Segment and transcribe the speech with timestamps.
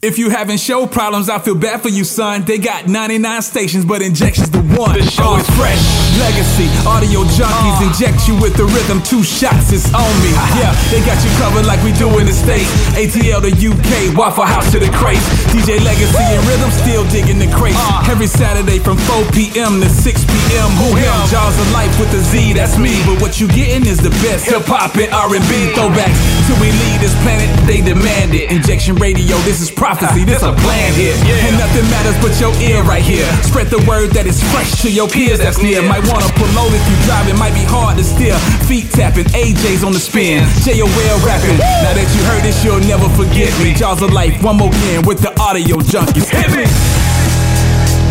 [0.00, 2.42] If you having show problems, I feel bad for you, son.
[2.42, 4.96] They got 99 stations, but injections the one.
[4.96, 6.07] The show is fresh.
[6.18, 8.98] Legacy, audio junkies inject you with the rhythm.
[9.06, 10.34] Two shots, is on me.
[10.58, 12.66] Yeah, they got you covered like we do in the States.
[12.98, 15.22] ATL to UK, Waffle House to the crates.
[15.54, 17.78] DJ Legacy and Rhythm still digging the crates.
[17.78, 18.10] Uh.
[18.10, 19.78] Every Saturday from 4 p.m.
[19.78, 20.68] to 6 p.m.
[20.82, 21.14] Who him?
[21.30, 22.98] Jaws of Life with a Z, that's me.
[23.06, 26.18] But what you getting is the best hip hop and R&B throwbacks.
[26.50, 28.50] Till we leave this planet, they demand it.
[28.50, 31.14] Injection Radio, this is prophecy, this a plan here.
[31.46, 33.28] And nothing matters but your ear right here.
[33.46, 35.78] Spread the word that is fresh to your peers that's near.
[35.86, 38.36] Might wanna pull over if you drive, it might be hard to steer.
[38.66, 40.44] Feet tapping, AJ's on the spin.
[40.64, 41.18] J.O.L.
[41.24, 41.58] rapping.
[41.84, 43.74] Now that you heard this, you'll never forget me.
[43.74, 46.28] Jaws of Life, one more again with the audio junkies.
[46.28, 46.66] Hit me!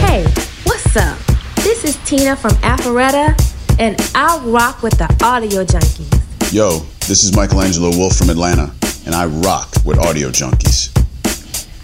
[0.06, 0.24] Hey,
[0.64, 1.18] what's up?
[1.58, 3.36] This is Tina from Alpharetta,
[3.80, 6.54] and I rock with the Audio Junkies.
[6.54, 8.72] Yo, this is Michelangelo Wolf from Atlanta,
[9.06, 10.97] and I rock with Audio Junkies.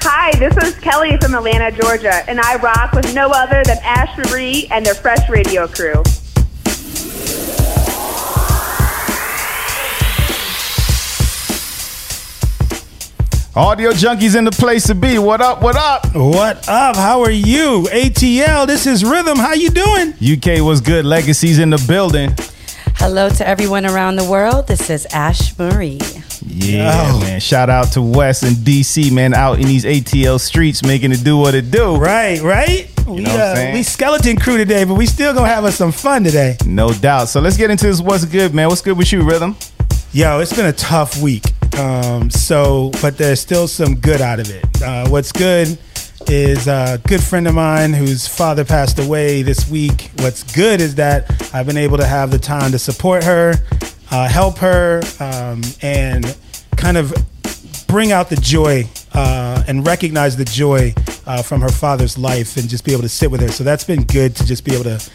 [0.06, 4.18] Hi, this is Kelly from Atlanta, Georgia, and I rock with no other than Ash
[4.18, 5.94] Marie and their Fresh Radio crew.
[13.56, 15.18] Audio junkies in the place to be.
[15.20, 15.62] What up?
[15.62, 16.14] What up?
[16.14, 16.98] What up?
[16.98, 17.84] How are you?
[17.84, 19.38] ATL, this is Rhythm.
[19.38, 20.16] How you doing?
[20.22, 21.06] UK was good.
[21.06, 22.36] Legacies in the building.
[22.98, 24.67] Hello to everyone around the world.
[24.67, 26.02] This is Ash Marie.
[26.45, 27.39] Yeah, man.
[27.39, 31.38] Shout out to Wes and DC, man, out in these ATL streets making it do
[31.38, 31.95] what it do.
[31.95, 32.89] Right, right?
[33.08, 35.91] we, know what I'm we skeleton crew today, but we still gonna have us some
[35.91, 36.58] fun today.
[36.66, 37.30] No doubt.
[37.30, 38.02] So let's get into this.
[38.02, 38.69] What's good, man?
[38.69, 39.55] What's good with you, Rhythm?
[40.11, 41.44] Yo, it's been a tough week.
[41.77, 44.64] Um, so, but there's still some good out of it.
[44.81, 45.77] Uh, what's good
[46.27, 50.11] is a good friend of mine whose father passed away this week.
[50.19, 53.55] What's good is that I've been able to have the time to support her,
[54.14, 56.38] uh, help her, um, and
[56.78, 57.11] kind of
[57.88, 60.94] bring out the joy uh, and recognize the joy
[61.25, 63.47] uh, from her father's life and just be able to sit with her.
[63.50, 65.09] So that's been good to just be able to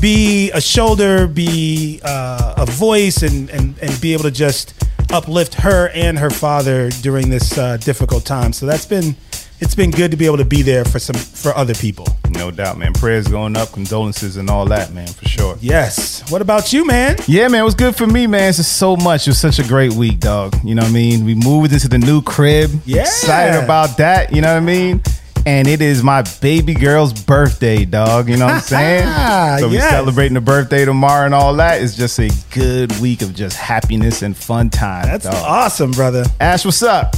[0.00, 4.72] be a shoulder, be uh, a voice, and, and and be able to just
[5.12, 8.54] uplift her and her father during this uh, difficult time.
[8.54, 9.14] So that's been
[9.60, 12.06] it's been good to be able to be there for some for other people.
[12.30, 12.92] No doubt, man.
[12.92, 15.56] Prayers going up, condolences, and all that, man, for sure.
[15.60, 16.30] Yes.
[16.30, 17.16] What about you, man?
[17.26, 18.48] Yeah, man, it was good for me, man.
[18.50, 19.26] It's just so much.
[19.26, 20.54] It was such a great week, dog.
[20.64, 21.24] You know what I mean?
[21.24, 22.70] We moved into the new crib.
[22.84, 23.00] Yeah.
[23.02, 24.32] Excited about that.
[24.32, 25.02] You know what I mean?
[25.46, 28.28] And it is my baby girl's birthday, dog.
[28.28, 28.60] You know what I'm
[29.58, 29.60] saying?
[29.60, 29.90] so we Yes.
[29.90, 31.80] celebrating the birthday tomorrow and all that.
[31.80, 35.06] It's just a good week of just happiness and fun time.
[35.06, 35.34] That's dog.
[35.36, 36.24] awesome, brother.
[36.38, 37.16] Ash, what's up?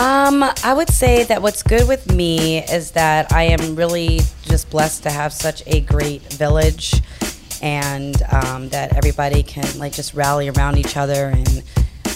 [0.00, 4.70] Um, I would say that what's good with me is that I am really just
[4.70, 6.94] blessed to have such a great village,
[7.60, 11.62] and um, that everybody can like just rally around each other and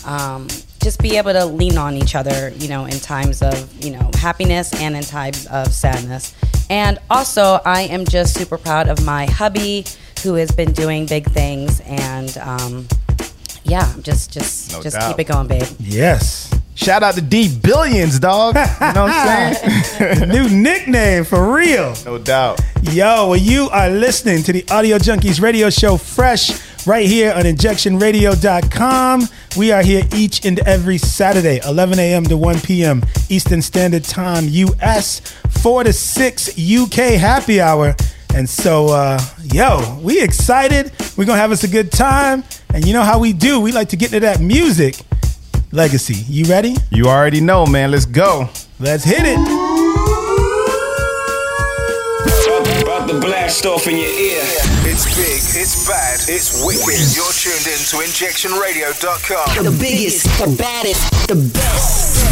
[0.06, 0.48] um,
[0.82, 4.10] just be able to lean on each other, you know, in times of you know
[4.14, 6.34] happiness and in times of sadness.
[6.70, 9.84] And also, I am just super proud of my hubby
[10.22, 12.88] who has been doing big things, and um,
[13.64, 15.10] yeah, just just No just doubt.
[15.10, 15.68] keep it going, babe.
[15.78, 16.50] Yes.
[16.74, 18.56] Shout out to D Billions, dog.
[18.56, 20.28] You know what I'm saying?
[20.28, 21.94] New nickname for real.
[22.04, 22.60] no doubt.
[22.82, 26.50] Yo, well, you are listening to the Audio Junkies radio show fresh
[26.86, 29.28] right here on injectionradio.com.
[29.56, 32.24] We are here each and every Saturday, 11 a.m.
[32.24, 33.02] to 1 p.m.
[33.28, 35.20] Eastern Standard Time, US,
[35.62, 37.94] 4 to 6 UK happy hour.
[38.34, 40.90] And so, uh, yo, we excited.
[41.16, 42.42] We're going to have us a good time.
[42.74, 43.60] And you know how we do.
[43.60, 44.96] We like to get into that music.
[45.74, 46.76] Legacy, you ready?
[46.92, 47.90] You already know, man.
[47.90, 48.48] Let's go.
[48.78, 49.38] Let's hit it.
[52.80, 54.44] About the blast off in your ear.
[54.86, 57.02] It's big, it's bad, it's wicked.
[57.16, 59.64] You're tuned in to injectionradio.com.
[59.64, 62.22] The biggest, the baddest, the best.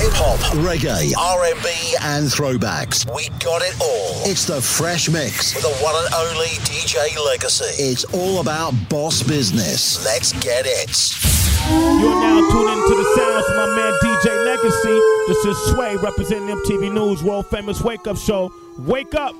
[0.00, 3.04] Hip hop, reggae, R&B, and throwbacks.
[3.14, 4.30] We got it all.
[4.30, 7.82] It's the Fresh Mix with the one and only DJ Legacy.
[7.82, 10.02] It's all about boss business.
[10.02, 11.35] Let's get it.
[11.68, 15.00] You're now tuned into the sounds of my man DJ Legacy.
[15.26, 18.52] This is Sway representing MTV News World Famous Wake Up Show.
[18.78, 19.34] Wake up!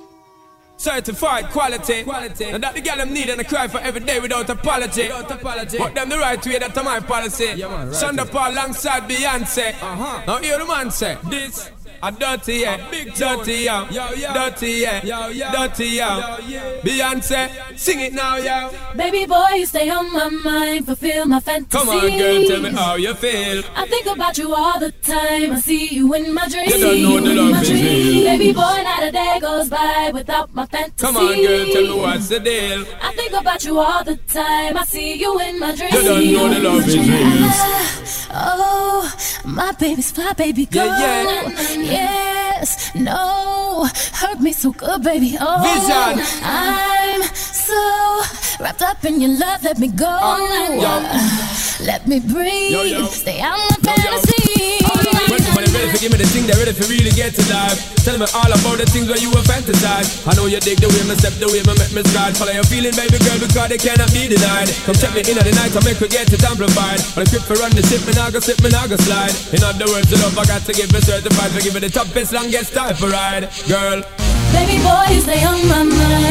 [0.76, 2.02] Certified quality.
[2.02, 2.44] quality.
[2.44, 5.02] And that the girl them need and I cry for every day without apology.
[5.04, 5.78] Without apology.
[5.78, 7.52] But them the right way, that's my policy.
[7.56, 9.70] Yeah, man, right Sean da Paul alongside Beyonce.
[9.70, 10.22] Uh-huh.
[10.26, 11.70] Now hear the man say, this
[12.06, 14.32] a dirty yeah, big dirty yeah, yo, yo.
[14.32, 15.50] dirty yeah, yo, yo.
[15.50, 16.36] dirty yeah.
[16.82, 18.70] Beyonce, sing it now, yo.
[18.96, 21.76] Baby boy, you stay on my mind, fulfill my fantasy.
[21.76, 23.64] Come on, girl, tell me how you feel.
[23.74, 25.52] I think about you all the time.
[25.52, 26.74] I see you in my dreams.
[26.74, 27.84] You don't know the in love my is dreams.
[27.84, 28.24] real.
[28.24, 31.04] Baby boy, not a day goes by without my fantasy.
[31.04, 32.84] Come on, girl, tell me what's the deal.
[33.02, 34.76] I think about you all the time.
[34.76, 35.92] I see you in my dreams.
[35.92, 38.26] You don't know the love is ah, real.
[38.38, 40.84] Oh, my baby's fly, baby, go.
[40.84, 41.50] Yeah,
[41.80, 45.36] yeah yes, no, hurt me so good, baby.
[45.40, 46.42] Oh, Vision.
[46.42, 47.22] I'm
[47.66, 49.62] so wrapped up in your love.
[49.62, 50.06] Let me go.
[50.06, 52.72] Oh, uh, let me breathe.
[52.72, 53.06] Yo, yo.
[53.06, 54.78] Stay out my fantasy.
[55.26, 57.76] When somebody ready to give me the thing, they're ready to really get to life.
[58.06, 60.22] Tell me all about the things where you were fantasize.
[60.22, 62.38] I know you dig the way me step, the way me make me stride.
[62.38, 64.70] Follow your feeling, baby girl, because they cannot be denied.
[64.86, 67.02] Come check me in at the night, I make we get it amplified.
[67.18, 69.34] On the grip for run the ship, me nah go slip, me nah go slide.
[69.50, 71.50] In other words, the love I got to give it certified.
[71.50, 74.06] For give it the toughest, longest time for ride, girl.
[74.52, 76.24] Baby boy, you stay on my mind.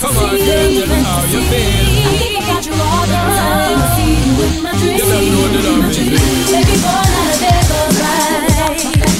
[0.00, 2.00] Come on, girl, tell me how you feel.
[2.00, 3.80] I think about you all the time.
[3.80, 4.98] I see you in my dreams.
[5.00, 6.20] You don't know the love is real.
[6.52, 8.08] Baby boy, not a day goes by.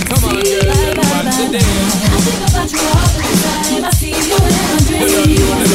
[0.09, 1.61] Come on, girl, what's the deal?
[1.61, 3.85] I think about you all the time.
[3.85, 5.70] I see you in my dreams.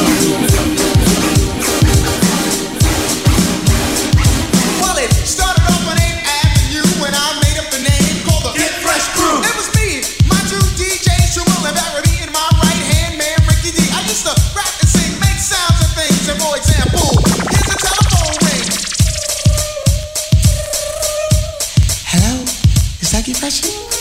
[23.28, 23.95] Is that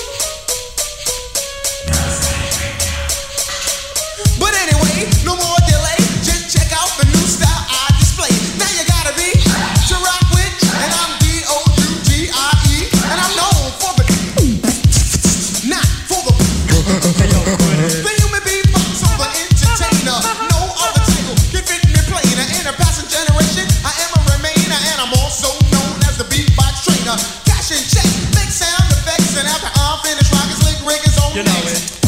[31.34, 31.98] You know next.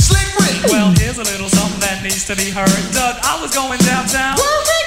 [0.00, 0.72] Slick Rick.
[0.72, 2.72] Well, here's a little something that needs to be heard.
[2.96, 4.40] Doug, I was going downtown.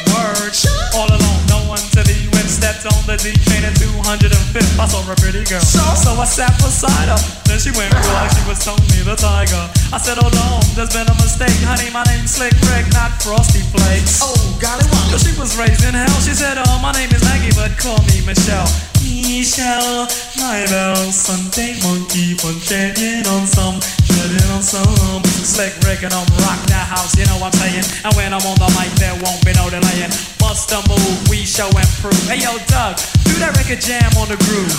[0.10, 0.50] Word.
[0.98, 2.50] All alone, no one to be with.
[2.50, 4.82] Stepped on the D train at 205th.
[4.82, 5.62] I saw a pretty girl.
[5.62, 5.86] So?
[6.18, 7.22] I sat beside her.
[7.46, 9.62] Then she went real like she was Tony the Tiger.
[9.94, 11.54] I said, hold on, there's been a mistake.
[11.70, 14.26] Honey, my name's Slick Rick, not Frosty Flakes.
[14.26, 15.14] Oh, golly, wow.
[15.14, 16.18] Cause she was raised in hell.
[16.26, 18.93] She said, oh, my name is Maggie, but call me Michelle.
[19.22, 20.08] Michelle,
[20.42, 23.78] my bell, Sunday monkey, one treading on some,
[24.10, 25.22] treading on some.
[25.46, 27.86] Slick and I'm rock that house, you know what I'm saying?
[28.06, 30.10] And when I'm on the mic, there won't be no delaying.
[30.40, 32.18] Bust a move, we show and prove.
[32.26, 34.74] Hey yo, Doug, do that record jam on the groove.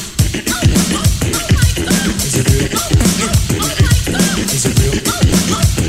[4.55, 5.84] As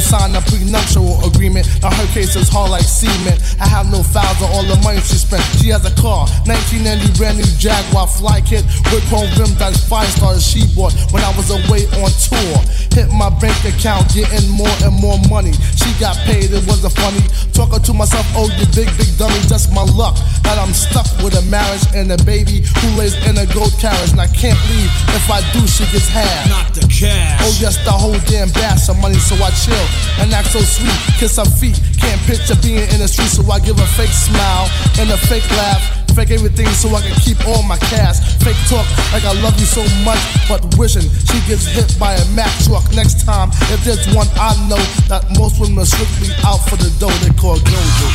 [0.00, 1.68] sign a prenuptial agreement.
[1.82, 3.38] Now her case is hard like cement.
[3.60, 5.44] I have no files on all the money she spent.
[5.60, 10.08] She has a car, 1990 brand new Jaguar fly kit with chrome rims that's five
[10.08, 12.56] stars she bought when I was away on tour.
[12.96, 15.52] Hit my bank account, getting more and more money.
[15.76, 17.22] She got paid, it wasn't funny.
[17.52, 21.36] Talking to myself, oh you big big dummy, just my luck that I'm stuck with
[21.36, 24.90] a marriage and a baby who lives in a gold carriage and I can't leave.
[25.14, 26.48] If I do, she gets half.
[26.48, 26.69] Not
[27.00, 27.40] cash.
[27.40, 29.86] Oh, yes, the whole damn bass of money, so I chill
[30.20, 30.92] and act so sweet.
[31.16, 34.68] Kiss her feet, can't picture being in the street, so I give a fake smile
[35.00, 35.80] and a fake laugh
[36.10, 38.18] fake everything so I can keep all my cash.
[38.42, 40.18] Fake talk like I love you so much,
[40.50, 43.50] but wishing she gets hit by a Mack truck next time.
[43.70, 47.30] If there's one I know that most women are strictly out for the dough they
[47.38, 48.08] call gojo.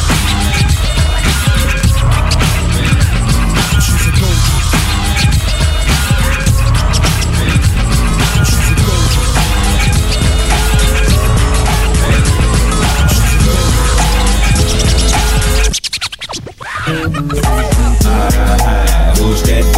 [3.80, 4.55] She's a gojo.
[19.26, 19.75] fools that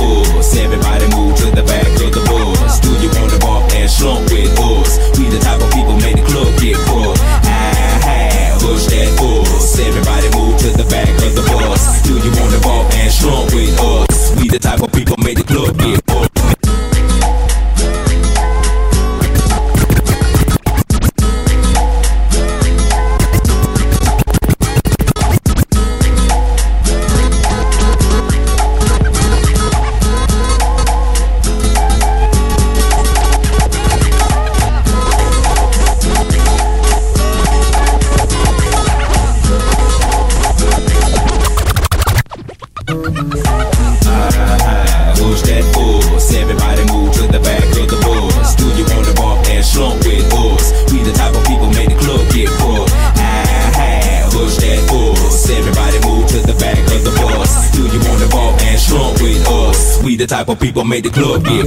[60.97, 61.66] Make the club get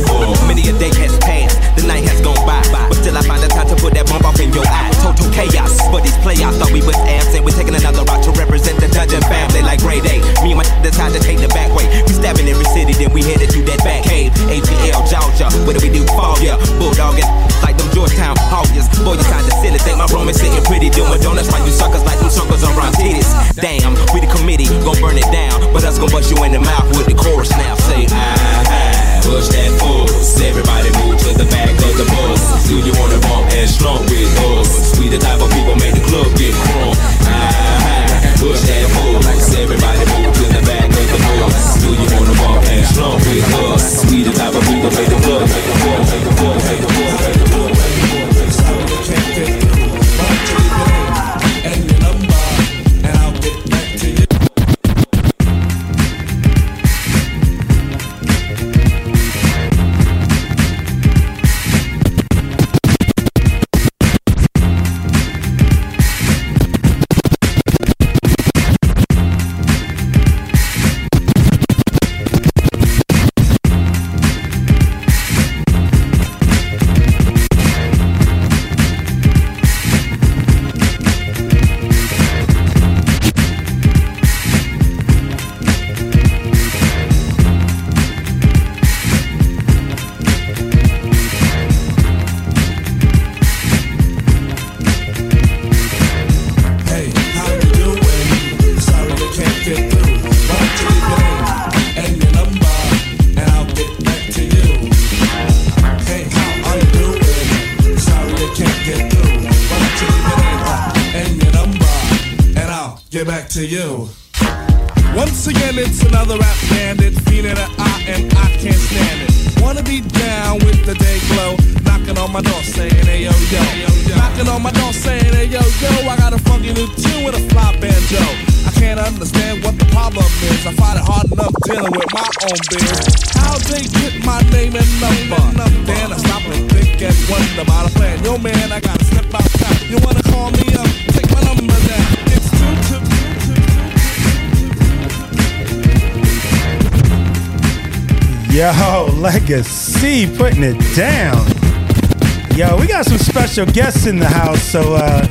[153.61, 155.27] special guests in the house, so uh,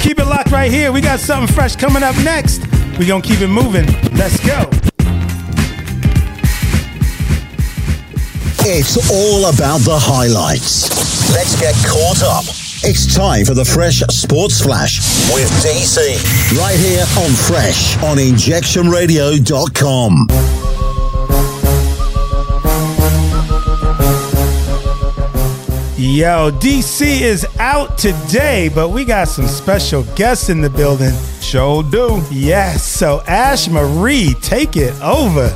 [0.00, 0.90] keep it locked right here.
[0.90, 2.62] We got something fresh coming up next.
[2.98, 3.84] We gonna keep it moving.
[4.16, 4.70] Let's go.
[8.66, 10.88] It's all about the highlights.
[11.34, 12.44] Let's get caught up.
[12.86, 15.00] It's time for the Fresh Sports Flash
[15.34, 16.16] with DC.
[16.58, 20.63] Right here on Fresh on injectionradio.com.
[26.06, 31.14] Yo, DC is out today, but we got some special guests in the building.
[31.40, 32.22] Show do.
[32.30, 32.82] Yes.
[32.86, 35.48] So Ash Marie, take it over.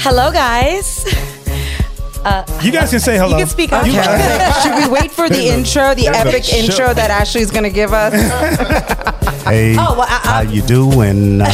[0.00, 1.04] Hello, guys.
[2.24, 3.36] Uh, You guys can say hello.
[3.36, 3.86] You can speak up.
[3.86, 7.50] You guys- Should we wait for the intro, the That's a epic intro that Ashley's
[7.50, 8.14] going to give us?
[9.44, 11.42] Hey, Oh, well, I- how you doing?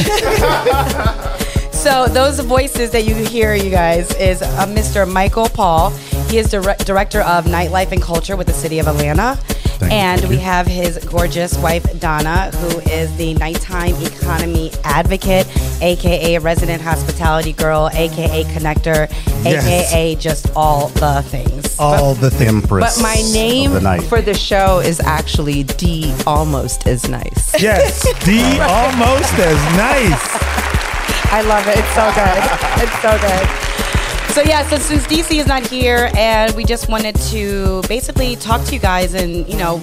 [1.84, 5.06] So those voices that you hear, you guys, is uh, Mr.
[5.06, 5.92] Michael Paul.
[6.30, 9.38] He is dire- director of nightlife and culture with the city of Atlanta.
[9.82, 15.46] and we have his gorgeous wife Donna, who is the nighttime economy advocate,
[15.82, 19.08] aka resident hospitality girl, aka connector,
[19.44, 19.66] Yes.
[19.66, 21.78] aka just all the things.
[21.78, 27.06] All the empress But my name the for the show is actually D Almost As
[27.08, 27.60] Nice.
[27.60, 30.22] Yes, D almost as nice.
[31.36, 31.76] I love it.
[31.78, 32.42] It's so good.
[32.84, 34.03] It's so good.
[34.34, 38.66] So yeah, so since DC is not here, and we just wanted to basically talk
[38.66, 39.78] to you guys and you know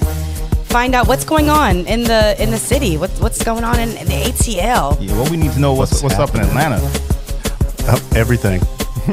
[0.66, 2.98] find out what's going on in the in the city.
[2.98, 4.98] What's what's going on in, in the ATL?
[5.00, 6.82] Yeah, well, we need to know what's what's, up in Atlanta.
[7.88, 8.62] Uh, everything.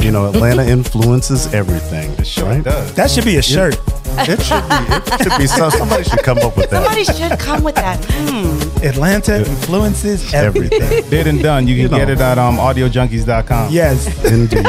[0.01, 2.11] You know, Atlanta influences everything.
[2.19, 2.65] It sure right?
[2.65, 2.93] does.
[2.95, 3.77] That should be a shirt.
[4.19, 4.77] It should be.
[4.95, 5.47] It should be.
[5.47, 6.85] Some, somebody should come up with that.
[6.85, 8.05] Somebody should come with that.
[8.05, 8.85] Hmm.
[8.85, 11.09] Atlanta influences everything.
[11.11, 11.67] Did and done.
[11.67, 13.73] You can You get it at um, audiojunkies.com.
[13.73, 14.07] Yes.
[14.25, 14.67] Indeed.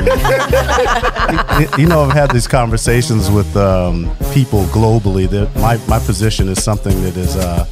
[1.78, 5.30] you know, I've had these conversations with um, people globally.
[5.30, 7.36] That my, my position is something that is.
[7.36, 7.65] Uh,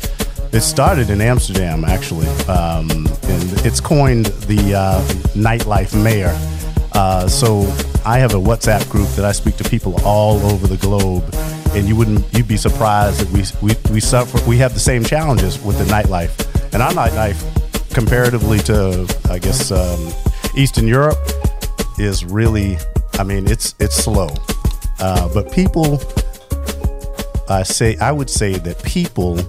[0.53, 5.01] it started in Amsterdam, actually, um, and it's coined the uh,
[5.35, 6.33] nightlife mayor.
[6.93, 7.61] Uh, so
[8.05, 11.29] I have a WhatsApp group that I speak to people all over the globe,
[11.77, 15.03] and you wouldn't you'd be surprised that we we we suffer we have the same
[15.03, 16.33] challenges with the nightlife,
[16.73, 17.39] and our nightlife
[17.93, 20.11] comparatively to I guess um,
[20.55, 21.19] Eastern Europe
[21.99, 22.77] is really
[23.13, 24.29] I mean it's it's slow,
[24.99, 26.01] uh, but people
[27.47, 29.39] I say I would say that people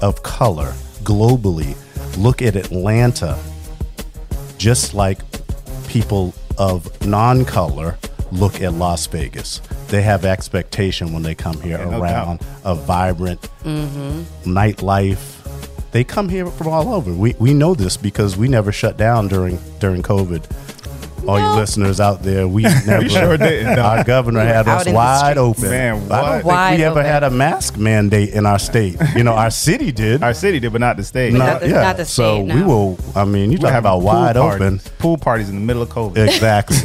[0.00, 1.76] of color globally
[2.16, 3.36] look at Atlanta
[4.56, 5.18] just like
[5.88, 7.98] people of non-color
[8.32, 9.60] look at Las Vegas.
[9.88, 14.50] They have expectation when they come here Yeah, no around a vibrant Mm-hmm.
[14.56, 15.38] nightlife.
[15.92, 17.12] They come here from all over.
[17.12, 20.42] We we know this because we never shut down during during COVID.
[21.26, 23.08] All you listeners out there, we never.
[23.08, 23.82] sure didn't, no.
[23.82, 25.62] Our governor had us wide open.
[25.70, 26.32] Man, I don't what?
[26.32, 28.96] think Wide we ever had a mask mandate in our state.
[29.14, 30.22] You know, our city did.
[30.22, 31.32] Our city did, but not the state.
[31.32, 32.02] No, yeah.
[32.02, 32.98] so we will.
[33.14, 34.80] I mean, you talk about wide open.
[34.98, 36.12] Pool parties in the middle of COVID.
[36.42, 36.76] Exactly.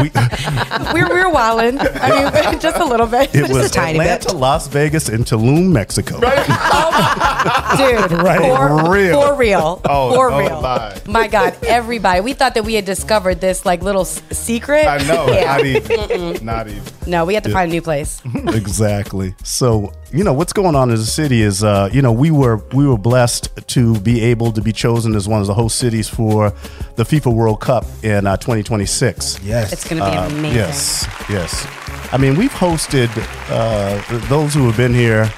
[0.00, 0.10] we,
[0.94, 1.78] We're we're wilding.
[1.80, 3.34] I mean, just a little bit.
[3.34, 4.36] it just was a tiny Atlanta, bit.
[4.36, 6.20] Las Vegas, and Tulum, Mexico.
[6.22, 8.40] Oh, dude, Right.
[8.40, 9.22] for, For real.
[9.22, 10.60] for real, Oh, for oh real.
[10.62, 11.00] my.
[11.06, 14.86] My God, everybody, we thought that we had discovered this like little s- secret.
[14.86, 15.44] I know, Yeah.
[15.56, 16.44] not even.
[16.44, 16.82] Not even.
[17.06, 17.54] No, we have to Yeah.
[17.54, 18.20] find a new place.
[18.48, 19.34] exactly.
[19.44, 22.56] So you know what's going on in the city is uh, you know we were
[22.74, 26.08] we were blessed to be able to be chosen as one of the host cities
[26.08, 26.50] for
[26.96, 29.40] the FIFA World Cup in uh, 2026.
[29.42, 30.56] Yes, It's gonna be Uh, amazing.
[30.56, 31.66] Yes, yes.
[32.12, 33.08] I mean we've hosted
[33.50, 35.30] uh, th- those who have been here.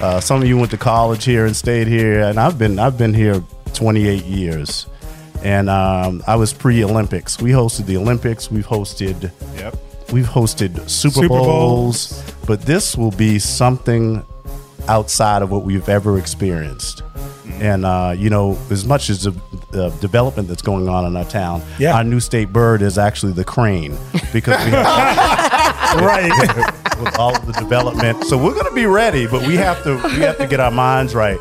[0.00, 2.96] Uh, some of you went to college here and stayed here, and I've been I've
[2.96, 3.42] been here
[3.74, 4.86] 28 years.
[5.42, 7.40] And um, I was pre-Olympics.
[7.40, 8.50] We hosted the Olympics.
[8.50, 9.30] We've hosted.
[9.56, 9.76] Yep.
[10.12, 12.34] We've hosted Super, Super Bowls, Bowls.
[12.46, 14.24] but this will be something
[14.88, 17.02] outside of what we've ever experienced.
[17.60, 19.32] And uh, you know, as much as the
[19.72, 21.94] uh, development that's going on in our town, Yeah.
[21.96, 23.96] our new state bird is actually the crane
[24.32, 24.86] because we have
[26.00, 26.30] right
[27.00, 28.24] with all of the development.
[28.24, 30.70] So we're going to be ready, but we have to we have to get our
[30.70, 31.38] minds right.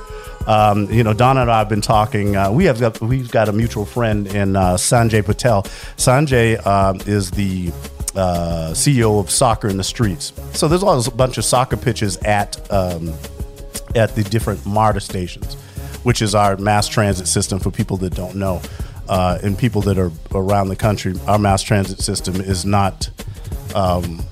[0.49, 2.35] Um, you know, Donna and I have been talking.
[2.35, 5.61] Uh, we have got, we've got a mutual friend in uh, Sanjay Patel.
[5.95, 7.67] Sanjay um, is the
[8.15, 10.33] uh, CEO of Soccer in the Streets.
[10.53, 13.13] So there's always a bunch of soccer pitches at um,
[13.95, 15.53] at the different MARTA stations,
[16.01, 18.59] which is our mass transit system for people that don't know.
[19.07, 23.11] Uh, and people that are around the country, our mass transit system is not
[23.75, 24.23] um,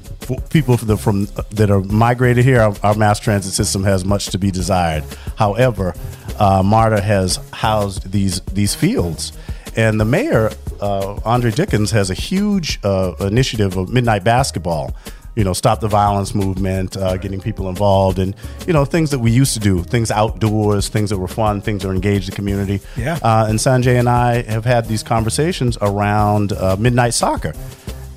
[0.49, 2.61] people that from that are migrated here.
[2.61, 5.03] Our, our mass transit system has much to be desired.
[5.37, 5.93] However,
[6.39, 9.33] uh, MARTA has housed these these fields,
[9.75, 14.95] and the mayor uh, Andre Dickens has a huge uh, initiative of midnight basketball
[15.37, 18.35] you know, stop the violence movement, uh, getting people involved, and
[18.65, 21.83] you know, things that we used to do, things outdoors, things that were fun, things
[21.83, 22.81] that engage the community.
[22.97, 23.19] Yeah.
[23.21, 27.53] Uh, and Sanjay and I have had these conversations around uh, midnight soccer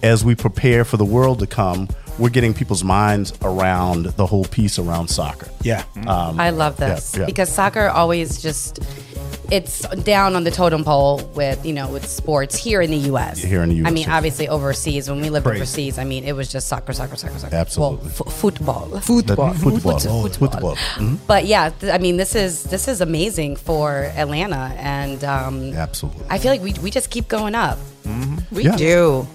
[0.02, 1.88] as we prepare for the world to come.
[2.18, 5.48] We're getting people's minds around the whole piece around soccer.
[5.62, 5.84] Yeah.
[6.06, 7.24] Um, I love yeah, this yeah.
[7.24, 8.80] because soccer always just
[9.50, 13.38] it's down on the totem pole with you know with sports here in the U.S.
[13.42, 13.88] Here in the U.S.
[13.88, 15.62] I mean, obviously overseas when we lived Crazy.
[15.62, 17.54] overseas, I mean, it was just soccer, soccer, soccer, soccer.
[17.56, 17.96] Absolutely.
[17.98, 20.76] Well, f- football, The- football, football, Foot- football.
[20.96, 21.18] Mhm.
[21.26, 26.26] But yeah, th- I mean, this is this is amazing for Atlanta, and um, Absolutely.
[26.28, 27.78] I feel like we we just keep going up.
[28.52, 28.76] We Yeah.
[28.76, 29.26] do.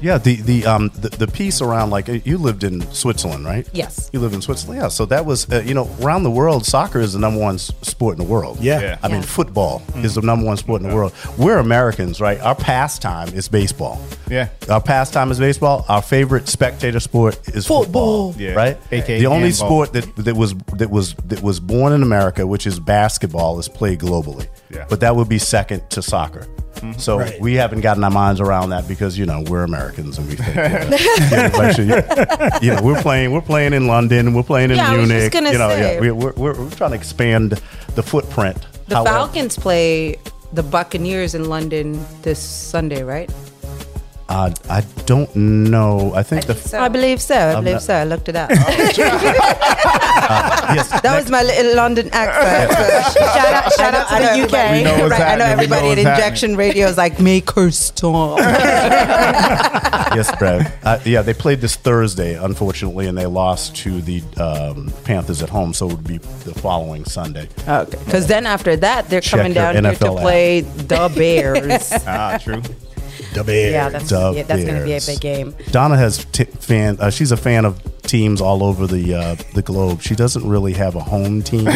[0.00, 3.68] Yeah, the the um the, the piece around like uh, you lived in Switzerland, right?
[3.72, 4.10] Yes.
[4.12, 4.88] You live in Switzerland, yeah.
[4.88, 8.18] So that was uh, you know around the world, soccer is the number one sport
[8.18, 8.58] in the world.
[8.60, 8.80] Yeah.
[8.80, 8.98] Yeah.
[9.02, 11.12] I mean, football is the number one sport in the world.
[11.38, 12.40] We're Americans, right?
[12.40, 14.00] Our pastime is baseball.
[14.28, 14.48] Yeah.
[14.68, 15.84] Our pastime is baseball.
[15.88, 18.34] Our favorite spectator sport is football.
[18.38, 18.54] Yeah.
[18.54, 18.78] Right.
[18.90, 19.68] AKA the only handball.
[19.68, 23.68] sport that that was that was that was born in America, which is basketball, is
[23.68, 24.48] played globally.
[24.70, 24.86] Yeah.
[24.88, 26.46] But that would be second to soccer.
[26.98, 27.40] So Right.
[27.40, 30.56] we haven't gotten our minds around that because you know we're Americans and we think
[30.56, 30.60] uh,
[31.30, 34.76] yeah, like, so, yeah, you know we're playing we're playing in London we're playing in
[34.76, 35.94] Yeah, I was just Munich you know say.
[35.94, 37.52] yeah we, we're, we're, we're trying to expand
[37.94, 38.56] the footprint.
[38.88, 40.16] The However- Falcons play
[40.52, 43.30] the Buccaneers in London this Sunday, right?
[44.30, 46.12] Uh, I don't know.
[46.14, 47.34] I think the I believe so.
[47.34, 47.94] I I'm believe not- so.
[47.94, 48.48] I looked it up.
[48.80, 48.96] yes,
[51.02, 52.70] that was my little London accent.
[53.12, 54.54] shout out, shout out to I know the UK.
[54.54, 55.70] everybody- We know what's right, I know happening.
[55.70, 56.18] We know everybody at what's.
[56.18, 58.38] Injection Radio is like, make her stop.
[60.14, 60.72] yes, Brad.
[60.84, 65.48] Uh, yeah, they played this Thursday, unfortunately, and they lost to the um, Panthers at
[65.48, 67.48] home, so it would be the following Sunday.
[67.66, 67.98] Okay.
[68.04, 70.16] Because then after that, they're Check coming your down here to app.
[70.20, 71.92] play the Bears.
[72.06, 72.62] Ah, true.
[73.32, 73.72] The Bears.
[73.72, 75.54] Yeah, that's The yeah, that's going to be a big game.
[75.70, 76.96] Donna has t- fan.
[77.00, 80.02] Uh, she's a fan of teams all over the uh, the globe.
[80.02, 81.66] She doesn't really have a home team.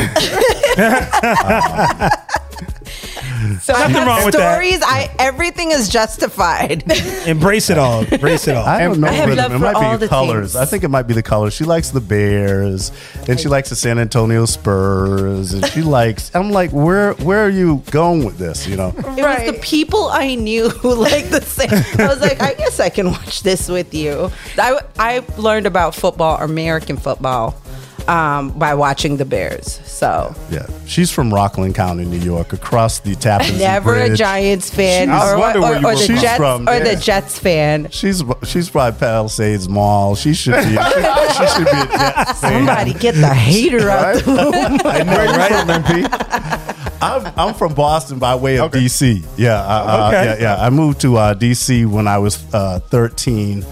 [3.61, 4.55] So Nothing wrong with that.
[4.55, 6.85] stories, I everything is justified.
[7.27, 8.05] Embrace it all.
[8.05, 8.65] Embrace it all.
[8.67, 9.09] I don't know.
[9.09, 9.43] I have rhythm.
[9.45, 10.53] love it for might all be the colors.
[10.53, 10.57] things.
[10.57, 11.55] I think it might be the colors.
[11.55, 12.93] She likes the Bears,
[13.29, 16.31] and she likes the San Antonio Spurs, and she likes.
[16.35, 18.67] I'm like, where where are you going with this?
[18.67, 18.89] You know.
[18.97, 21.71] It was the people I knew who like the same.
[22.01, 24.31] I was like, I guess I can watch this with you.
[24.59, 27.61] I I learned about football, American football,
[28.09, 29.81] um, by watching the Bears.
[29.85, 34.71] So Yeah, she's from Rockland County, New York, across the Tappan Zee never a Giants
[34.71, 36.17] fan, She's- or, wonder or, or the from.
[36.17, 36.95] Jets, from, or yeah.
[36.95, 37.89] the Jets fan.
[37.91, 40.15] She's she's probably Palisades Mall.
[40.17, 40.61] She should be.
[40.63, 42.67] She, she should be a Jets fan.
[42.67, 44.81] Somebody get the hater out the room.
[44.85, 46.95] I know, right?
[47.03, 49.25] I'm, I'm from Boston by way of DC.
[49.37, 50.25] Yeah, uh, uh, Okay.
[50.25, 50.65] yeah, yeah.
[50.65, 53.65] I moved to uh, DC when I was uh, 13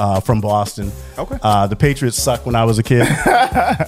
[0.00, 0.90] uh, from Boston.
[1.18, 1.38] Okay.
[1.42, 3.06] Uh, the Patriots sucked when I was a kid.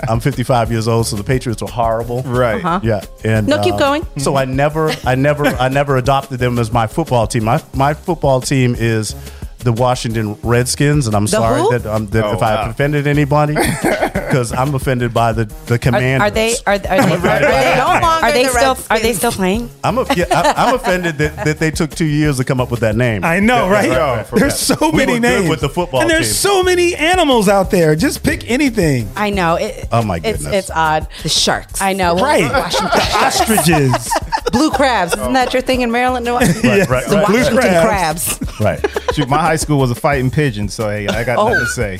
[0.08, 2.22] I'm 55 years old, so the Patriots were horrible.
[2.22, 2.62] Right.
[2.62, 2.80] Uh-huh.
[2.82, 4.06] Yeah, and No, keep uh, going.
[4.18, 7.44] So I never, I never, I never adopted them as my football team.
[7.44, 9.16] My my football team is
[9.62, 11.78] the Washington Redskins, and I'm sorry who?
[11.78, 12.70] that, um, that Oh, if I wow.
[12.70, 13.54] offended anybody,
[14.12, 16.20] because I'm offended by the the Are, Commanders.
[16.22, 19.12] are they are, are they are they, No longer are they the still are they
[19.12, 19.70] still playing?
[19.84, 22.70] I'm a, yeah, I, I'm offended that, that they took two years to come up
[22.70, 23.24] with that name.
[23.24, 23.88] I know, Yeah, right?
[23.90, 26.50] yeah, right, There's so We many were good names with the football and there's team.
[26.50, 27.94] so many animals out there.
[27.96, 29.08] Just pick anything.
[29.16, 29.56] I know.
[29.56, 30.52] It, Oh, my goodness.
[30.52, 31.06] it's odd.
[31.22, 31.80] The Sharks.
[31.82, 32.14] I know.
[32.14, 32.42] Well, Right.
[32.52, 33.00] Washington.
[33.22, 34.10] Ostriches.
[34.52, 35.12] Blue crabs.
[35.14, 36.24] Isn't that your thing in Maryland?
[36.24, 37.26] No, Right, right, the right.
[37.26, 38.38] Blue Washington crabs.
[38.38, 38.60] crabs.
[38.60, 39.14] right.
[39.14, 41.60] Shoot, my high school was a fighting pigeon, so hey, I got nothing Oh.
[41.60, 41.98] to say.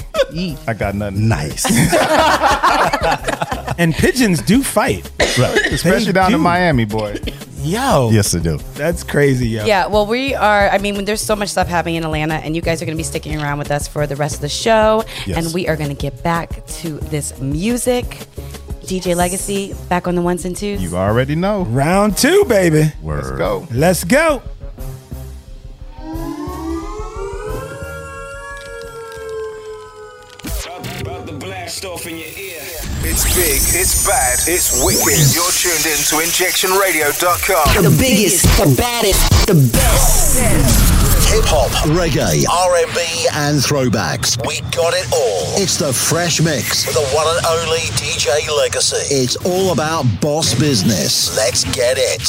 [0.67, 1.29] I got nothing.
[1.29, 1.65] Nice.
[3.79, 5.11] and pigeons do fight.
[5.38, 5.67] right.
[5.73, 6.37] Especially They down do.
[6.37, 7.17] in Miami, boy.
[7.62, 8.11] Yo.
[8.11, 8.59] Yes, they do.
[8.75, 9.65] That's crazy, yo.
[9.65, 10.69] Yeah, well, we are.
[10.69, 13.01] I mean, there's so much stuff happening in Atlanta, and you guys are going to
[13.01, 15.45] be sticking around with us for the rest of the show, Yes.
[15.45, 18.27] and we are going to get back to this music.
[18.83, 20.83] DJ Legacy back on the ones and twos.
[20.83, 21.62] You already know.
[21.64, 22.92] Round two, baby.
[23.03, 23.25] Word.
[23.25, 23.66] Let's go.
[23.71, 24.42] Let's go.
[31.01, 32.61] About to blast off in your ear.
[33.05, 35.18] It's big, it's bad, it's wicked.
[35.35, 37.83] You're tuned in to injectionradio.com.
[37.83, 40.91] The biggest, the baddest, the best.
[41.33, 44.37] Hip hop, reggae, R&B, and throwbacks.
[44.47, 45.62] We got it all.
[45.62, 49.14] It's the Fresh Mix with the one and only DJ Legacy.
[49.14, 51.35] It's all about boss business.
[51.35, 52.21] Let's get it.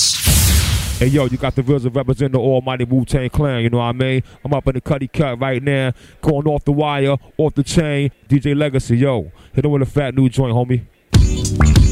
[0.99, 3.83] Hey yo, you got the RZA representing the almighty Wu Tang Clan, you know what
[3.83, 4.23] I mean?
[4.45, 8.09] I'm up in the cutty cut right now, going off the wire, off the chain.
[8.29, 9.33] DJ Legacy, yo.
[9.51, 11.82] Hit him with a fat new joint, homie.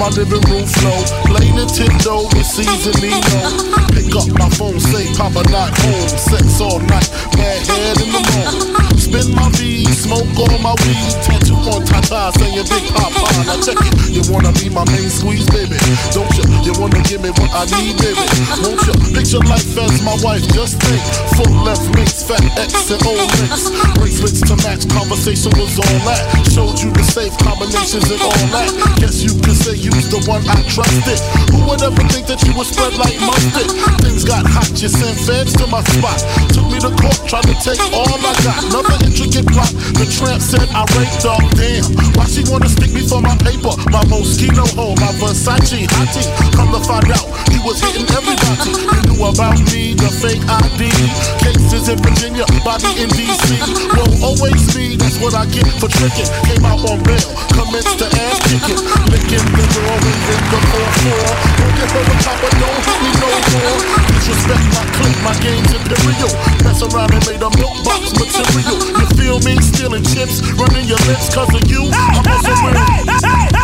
[0.00, 1.04] My living room floor.
[1.28, 3.20] Play Nintendo with seasoning.
[3.92, 6.08] Pick up my phone, say Papa not home.
[6.16, 7.04] Sex all night,
[7.36, 8.96] bad head in the morning.
[8.96, 11.12] Spin my V, smoke all my weed.
[11.20, 13.28] Tattoo on Tata saying Big Papa.
[13.44, 13.92] Now check it.
[14.08, 15.76] You wanna be my main squeeze, baby?
[16.16, 16.48] Don't you?
[16.64, 18.24] You wanna give me what I need, baby?
[18.64, 18.96] Won't you?
[19.12, 20.48] Picture life as my wife.
[20.56, 21.04] Just think.
[21.36, 23.70] Full left links, fat X and old links.
[23.94, 24.82] Bracelets to match.
[24.90, 26.18] Conversation was all that.
[26.50, 28.74] Showed you the safe combinations and all that.
[28.98, 31.22] Guess you could say you's the one I trusted.
[31.54, 33.70] Who would ever think that you would spread like mustard?
[34.02, 34.74] Things got hot.
[34.82, 36.18] You sent feds to my spot.
[36.50, 38.66] Took me to court, tried to take all I got.
[38.66, 39.70] Another intricate plot.
[39.94, 41.38] The tramp said I raped her.
[41.54, 41.86] Damn.
[42.18, 43.70] Why she wanna stick me for my paper?
[43.94, 46.26] My Moschino hole, my Versace hottie.
[46.50, 48.74] Come to find out, you was hitting everybody.
[48.74, 51.59] You knew about me, the fake ID.
[51.60, 53.60] Cases in Virginia, body in DC.
[53.92, 56.24] Won't always be, that's what I get for tricking.
[56.48, 58.80] Came out on bail, commenced to ass kicking.
[59.12, 61.20] Licking the door then the 4-4.
[61.60, 63.76] Don't get over top, but don't hit me no more.
[64.08, 66.32] Disrespect my clip, my game's imperial.
[66.64, 68.80] Mess around and made a milk box material.
[68.96, 69.60] You feel me?
[69.60, 71.92] Stealing chips, running your lips cause of you.
[71.92, 73.59] I'm also real.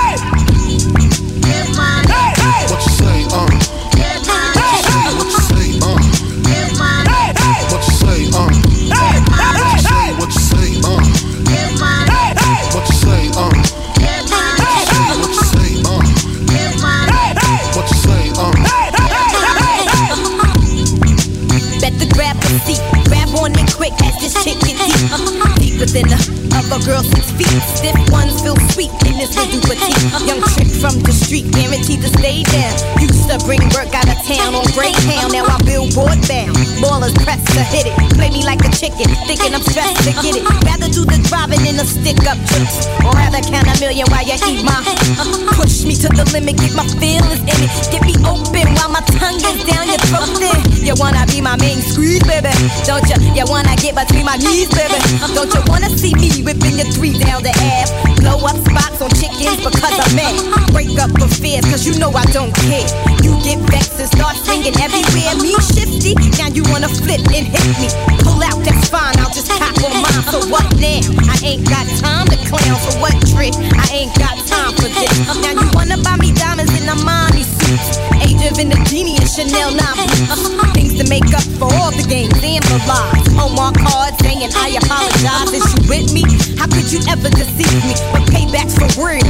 [25.86, 27.52] Within the other girl six feet.
[27.76, 29.96] Stiff ones feel sweet in this little petite.
[30.24, 32.72] Young chick from the street, guaranteed to stay down.
[33.00, 35.44] Used to bring work out of town on Greyhound, uh-huh.
[35.44, 36.56] now I billboard bound.
[36.80, 40.22] Ballers press to hit it, play me like a chicken, thinking I'm stressed to uh-huh.
[40.24, 40.44] get it.
[40.64, 44.24] Rather do the driving than the stick up trips, or rather count a million while
[44.24, 44.80] you eat my.
[44.80, 45.60] Uh-huh.
[45.60, 49.04] Push me to the limit, get my feelings in it, get me open while my
[49.20, 50.32] tongue is down your throat.
[50.40, 52.52] Then you wanna be my main squeeze, baby?
[52.88, 53.18] Don't you?
[53.36, 54.96] You wanna get between my knees, baby?
[55.36, 57.90] Don't you wanna see me whipping your three down the ass?
[58.22, 60.38] Blow up spots on chickens because I'm mad.
[60.70, 62.86] Break up affairs cause you know I don't care.
[63.26, 65.34] You get vexed and start swinging everywhere.
[65.42, 67.90] Me shifty, now you wanna flip and hit me.
[68.22, 70.24] Pull out, that's fine, I'll just cop on mine.
[70.30, 71.02] So what now?
[71.26, 73.54] I ain't got time to clown for what trick?
[73.54, 75.12] I ain't got time for this.
[75.42, 77.98] Now you wanna buy me diamonds in Armani suits.
[78.22, 80.74] Age of in the genie and Chanel 9.
[80.74, 83.26] Things to make up for all the games and the lies.
[83.34, 85.50] Hallmark cards saying I apologize.
[85.50, 86.22] Is you with me?
[86.58, 87.94] How could you ever deceive me?
[88.14, 89.26] But payback's for real.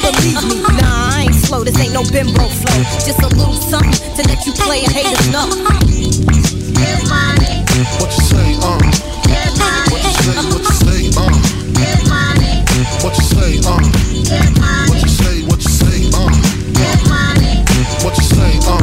[0.00, 1.64] Believe me, nah, I ain't slow.
[1.64, 2.80] This ain't no bimbo flow.
[3.04, 5.48] Just a little something to let you play and haters know.
[7.78, 8.74] What you say, uh?
[9.86, 11.30] What you say, what you say, uh?
[13.04, 13.78] What you say, uh?
[14.88, 16.26] What you say, what you say, uh?
[18.02, 18.82] What you say, uh?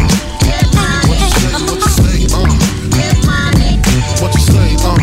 [1.03, 2.47] What you say, what you say, uh?
[4.21, 4.95] What you say, uh?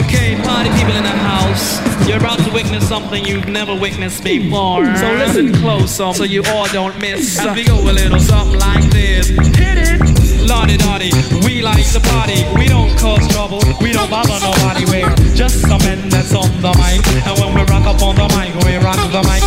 [0.00, 1.78] Okay, party people in the house.
[2.08, 4.84] You're about to witness something you've never witnessed before.
[4.96, 7.38] So listen close um, so you all don't miss.
[7.38, 9.28] As we go a little something like this.
[9.28, 10.19] Hit it!
[10.50, 11.12] Lottie dottie,
[11.46, 12.42] we like to party.
[12.58, 14.84] We don't cause trouble, we don't bother nobody.
[14.90, 17.06] We're just some men that's on the mic.
[17.24, 19.42] And when we rock up on the mic, we rock the mic.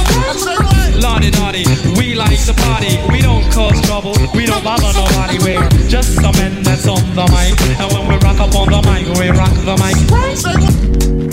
[1.03, 1.67] Lottie dottie,
[1.99, 2.95] we like to party.
[3.11, 5.39] We don't cause trouble, we don't bother nobody.
[5.43, 7.59] We're just some men that's on the mic.
[7.81, 11.32] And when we rock up on the mic, we rock the mic.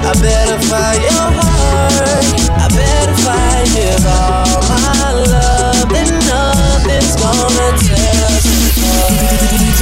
[0.00, 2.24] I better find your heart.
[2.50, 4.62] I better find it all.
[4.68, 8.46] My love, and nothing's gonna tear us
[8.78, 9.18] apart.
[9.58, 9.80] DJ.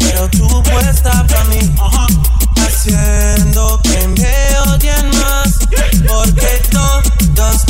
[0.00, 1.60] Pero tú puesta para mí,
[2.56, 5.58] haciendo que me odien más.
[6.06, 7.64] Porque todos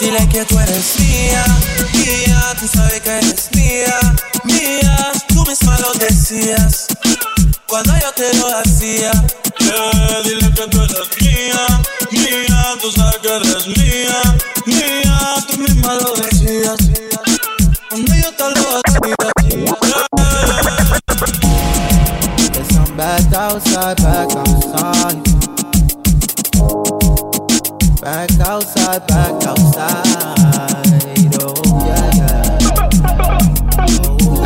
[0.00, 1.44] Dile que tú eres mía,
[1.92, 4.00] mía, tú sabes que eres mía,
[4.44, 6.86] mía, tú misma lo decías
[7.66, 9.12] cuando yo te lo hacía.
[9.58, 11.66] Yeah, dile que tú eres mía,
[12.10, 14.22] mía, tú sabes que eres mía,
[14.64, 16.78] mía, tú misma lo decías.
[17.90, 19.76] Cuando yo te lo hacía.
[22.38, 25.39] Yes, I'm back outside, back outside.
[28.00, 30.06] Back outside, back outside.
[31.42, 31.52] Oh,
[31.86, 32.58] yeah, yeah.
[33.92, 34.40] Oh,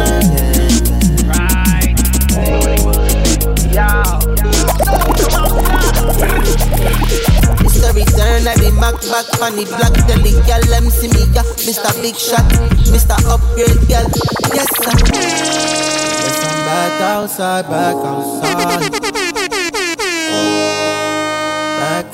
[7.65, 10.63] It's the return of the Mac back on the black deli girl.
[10.69, 11.47] Them see me, yeah.
[11.63, 11.95] Mr.
[12.03, 12.43] Big Shot,
[12.91, 13.15] Mr.
[13.31, 14.11] Upgrade girl.
[14.53, 14.99] Yes, sir.
[15.15, 19.04] Yes, I'm back outside, back outside.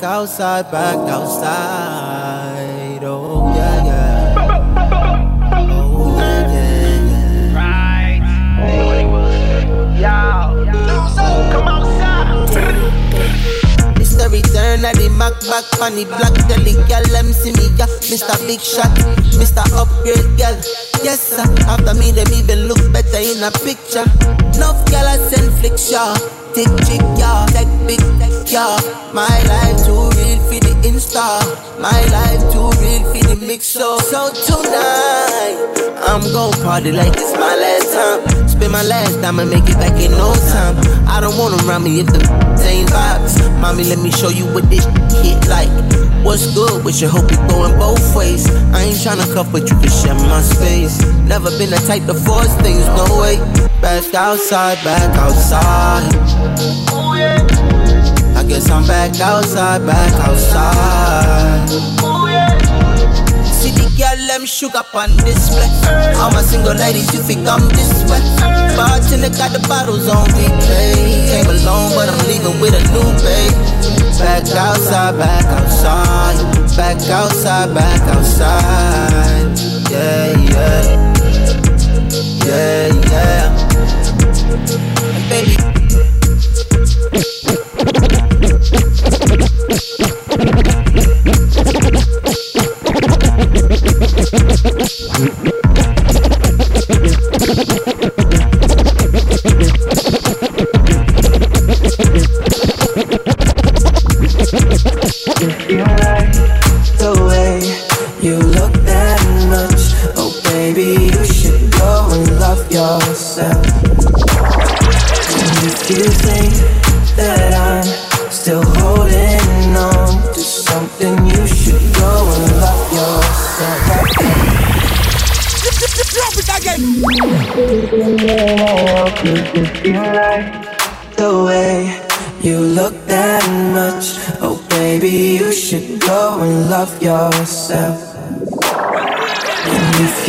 [0.03, 2.60] Outside, back outside.
[14.81, 17.03] Return the Mac back on the black deli girl.
[17.13, 17.89] Them see me, yeah.
[18.09, 18.35] Mr.
[18.47, 18.91] Big Shot,
[19.37, 19.63] Mr.
[19.77, 20.57] Upgrade girl.
[21.03, 21.45] Yes, sir.
[21.69, 24.05] After me, them even look better in a picture.
[24.57, 26.13] Enough girl I send flicks, yeah.
[26.53, 27.45] Tick chick, yeah.
[27.53, 28.01] Take big,
[28.49, 28.77] yeah.
[29.13, 31.39] My life too real for Insta.
[31.79, 33.65] My life too real for the mix.
[33.65, 35.57] So, so tonight,
[36.07, 38.49] I'm gon' party like it's my last time.
[38.49, 40.75] Spend my last, I'ma make it back in no time.
[41.07, 42.21] I don't wanna run me if the
[42.57, 43.37] same vibes.
[43.61, 44.85] Mommy, let me show you what this
[45.21, 45.69] hit like.
[46.23, 47.09] What's good with you?
[47.09, 48.49] Hope it going both ways.
[48.73, 51.01] I ain't tryna cuff, but you can share my space.
[51.25, 53.37] Never been the type to force things, no way.
[53.81, 56.09] Back outside, back outside.
[56.93, 57.60] Oh, I
[58.51, 61.69] guess I'm back outside, back outside.
[63.47, 64.43] See the girl, them
[64.75, 65.71] up on display.
[66.19, 68.19] All my single ladies, you think I'm this way.
[68.75, 71.31] Bartender got the bottles on replay.
[71.31, 73.55] Came alone, but I'm leaving with a new babe.
[74.19, 76.35] Back outside, back outside.
[76.75, 79.57] Back outside, back outside.
[79.89, 80.35] Yeah.
[80.51, 81.00] Yeah,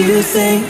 [0.03, 0.67] you think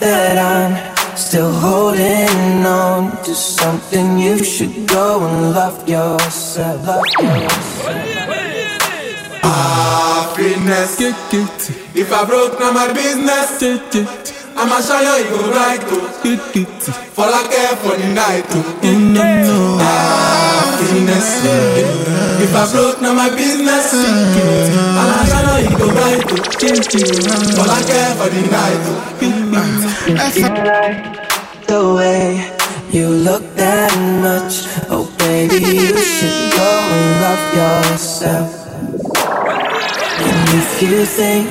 [0.00, 6.84] that I'm still holding on to something, you should go and love yourself.
[6.86, 8.24] Love yourself.
[9.42, 11.00] Happiness.
[11.94, 13.62] If I broke, now my business.
[14.56, 15.80] I'ma show you, you go right.
[17.14, 18.44] For care for the night.
[19.80, 20.63] oh.
[20.84, 21.40] Happiness.
[22.44, 23.94] If I broke, now my business.
[23.94, 26.36] I'ma show you, you go right to.
[27.56, 28.84] For I care for the night.
[30.06, 32.52] If you like the way
[32.90, 38.48] you look that much, oh baby, you should go and love yourself.
[40.20, 41.48] And if you think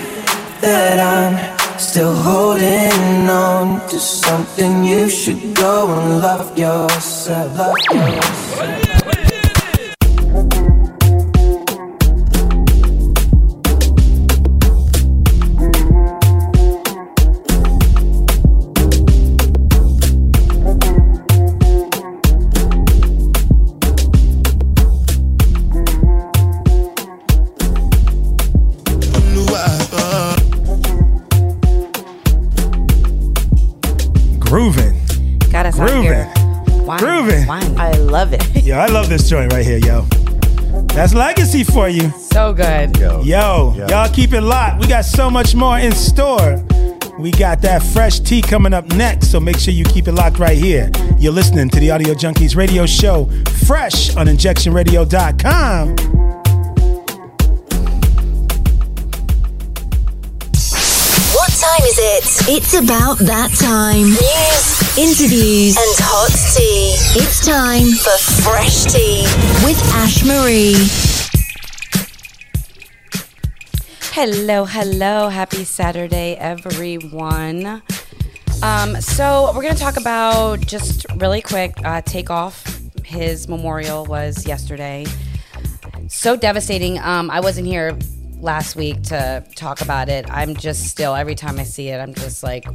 [0.61, 7.57] that I'm still holding on to something, you should go and love yourself.
[7.57, 8.82] Love yourself.
[38.73, 40.01] Yo, I love this joint right here, yo.
[40.95, 42.09] That's legacy for you.
[42.09, 42.97] So good.
[42.97, 44.81] Yo, yo y'all keep it locked.
[44.81, 46.55] We got so much more in store.
[47.19, 50.39] We got that fresh tea coming up next, so make sure you keep it locked
[50.39, 50.89] right here.
[51.19, 53.29] You're listening to the Audio Junkies radio show,
[53.67, 56.32] fresh on injectionradio.com.
[61.77, 62.49] time is it?
[62.49, 64.05] It's about that time.
[64.05, 66.93] News, interviews, and hot tea.
[67.19, 69.23] It's time for Fresh Tea
[69.65, 70.75] with Ash Marie.
[74.11, 75.29] Hello, hello.
[75.29, 77.81] Happy Saturday, everyone.
[78.61, 82.81] Um, so, we're going to talk about just really quick uh, Takeoff.
[83.03, 85.05] His memorial was yesterday.
[86.07, 86.99] So devastating.
[86.99, 87.97] Um, I wasn't here
[88.43, 90.25] last week to talk about it.
[90.29, 92.65] I'm just still, every time I see it, I'm just like,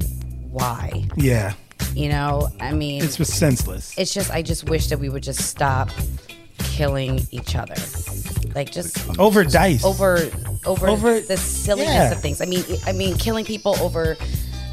[0.51, 1.05] why?
[1.17, 1.53] Yeah.
[1.95, 3.95] You know, I mean, It's just senseless.
[3.99, 5.91] it's just, I just wish that we would just stop
[6.59, 7.75] killing each other.
[8.55, 9.85] Like, just Over dice.
[9.85, 10.31] over
[10.67, 12.13] over, Over- the silliness yeah.
[12.13, 12.41] of things.
[12.41, 14.17] I mean, I mean, killing people over,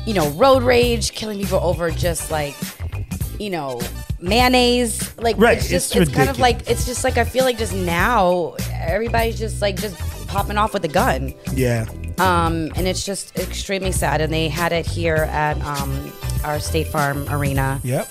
[0.06, 2.56] you know, road rage, killing people over just like,
[3.40, 3.82] you know,
[4.22, 5.16] mayonnaise.
[5.20, 7.58] Like, Right, It's just, it's it's, kind of like, it's just like I feel like
[7.58, 9.96] just now everybody's just like just
[10.36, 11.34] popping off with a gun.
[11.54, 11.86] Yeah.
[12.18, 14.20] Um, and it's just extremely sad.
[14.20, 16.12] And they had it here at um,
[16.44, 17.80] our State Farm Arena.
[17.86, 18.10] Yep.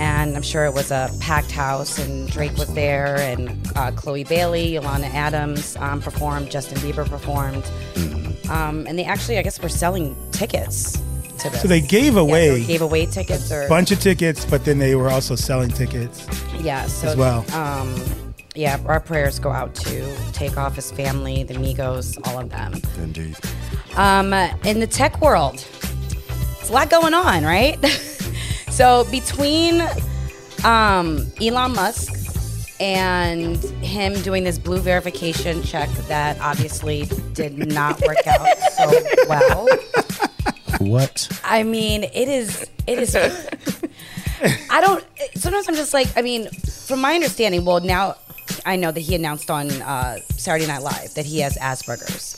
[0.00, 4.24] And I'm sure it was a packed house, and Drake was there, and uh, Chloe
[4.24, 7.64] Bailey, Yolanda Adams um, performed, Justin Bieber performed.
[8.50, 10.92] Um, and they actually, I guess, were selling tickets
[11.38, 11.60] to this.
[11.62, 14.78] So they gave Yeah, away they gave away tickets or bunch of tickets, but then
[14.78, 16.26] they were also selling tickets.
[16.60, 17.44] yeah, so as well.
[17.54, 17.94] Um,
[18.56, 22.74] yeah, our prayers go out to Takeoff his family, the Migos, all of them.
[22.98, 23.36] Indeed.
[23.96, 24.32] Um,
[24.64, 25.64] in the tech world,
[26.60, 27.78] it's a lot going on, right?
[28.76, 29.80] So between
[30.62, 32.12] um, Elon Musk
[32.78, 38.92] and him doing this blue verification check that obviously did not work out so
[39.30, 39.66] well.
[40.78, 41.40] What?
[41.42, 42.66] I mean, it is.
[42.86, 43.16] It is.
[43.16, 45.02] I don't.
[45.36, 46.08] Sometimes I'm just like.
[46.14, 48.16] I mean, from my understanding, well, now
[48.64, 52.36] I know that he announced on uh, Saturday Night Live that he has Asperger's.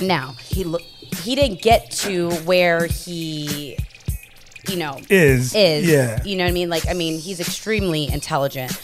[0.00, 0.82] Now he look.
[1.22, 3.76] He didn't get to where he,
[4.68, 5.88] you know, Is, is.
[5.88, 6.22] yeah.
[6.24, 6.70] You know what I mean?
[6.70, 8.80] Like, I mean, he's extremely intelligent.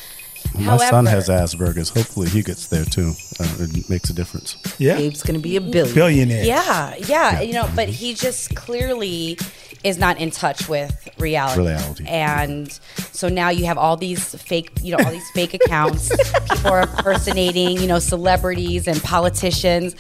[0.58, 1.90] My son has Asperger's.
[1.90, 3.12] Hopefully, he gets there too.
[3.38, 4.56] Uh, it makes a difference.
[4.78, 4.96] Yeah.
[4.96, 5.94] Gabe's gonna be a billion.
[5.94, 6.44] Billionaire.
[6.44, 9.38] Yeah, yeah, you know, but he just clearly
[9.84, 11.60] is not in touch with reality.
[11.60, 12.06] Reality.
[12.06, 12.72] And
[13.12, 16.10] so now you have all these fake, you know, all these fake accounts.
[16.50, 19.96] People are impersonating, you know, celebrities and politicians.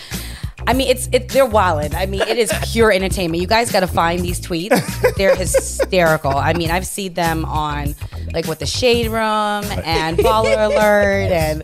[0.66, 1.94] I mean, it's it, they're wilding.
[1.94, 3.40] I mean, it is pure entertainment.
[3.40, 5.14] You guys got to find these tweets.
[5.16, 6.36] They're hysterical.
[6.36, 7.94] I mean, I've seen them on
[8.32, 11.62] like with the Shade Room and Baller Alert and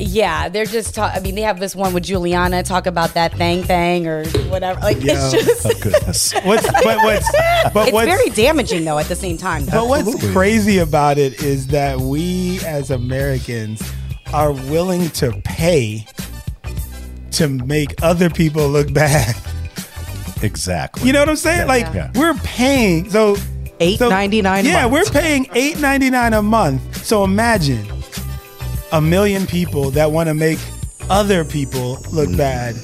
[0.00, 0.94] yeah, they're just.
[0.94, 4.24] Ta- I mean, they have this one with Juliana talk about that thing thing or
[4.48, 4.80] whatever.
[4.80, 5.12] Like Yo.
[5.14, 5.66] it's just.
[5.66, 6.32] Oh goodness.
[6.44, 7.30] What's, but what's,
[7.74, 8.98] but it's what's, very damaging though.
[8.98, 9.86] At the same time, though.
[9.86, 13.82] But what's crazy about it is that we as Americans
[14.32, 16.06] are willing to pay
[17.32, 19.36] to make other people look bad.
[20.42, 21.06] Exactly.
[21.06, 21.68] You know what I'm saying?
[21.68, 22.10] Like Yeah.
[22.14, 23.36] we're paying so
[23.82, 24.66] Eight ninety nine.
[24.66, 27.02] Yeah, we're paying eight ninety nine a month.
[27.02, 27.86] So imagine
[28.92, 30.58] a million people that want to make
[31.08, 32.36] other people look mm-hmm.
[32.36, 32.76] bad.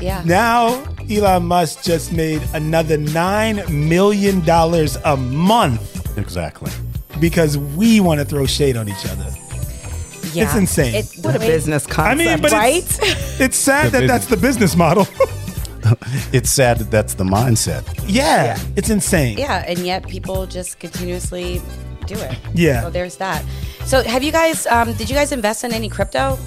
[0.00, 0.22] Yeah.
[0.24, 6.72] Now Elon Musk just made another nine million dollars a month Exactly.
[7.20, 9.30] because we want to throw shade on each other.
[10.32, 10.44] Yeah.
[10.44, 10.94] It's insane.
[10.94, 12.20] It- What a business concept.
[12.20, 12.74] I mean, but right?
[12.76, 12.98] it's,
[13.40, 15.06] it's sad The that that's the business model.
[16.32, 17.84] It's sad that that's the mindset.
[18.06, 19.36] yeah, it's insane.
[19.36, 21.60] Yeah, and yet people just continuously
[22.06, 22.38] do it.
[22.54, 22.82] Yeah.
[22.82, 23.44] So there's that.
[23.84, 24.66] So have you guys?
[24.66, 26.38] Um, did you guys invest in any crypto?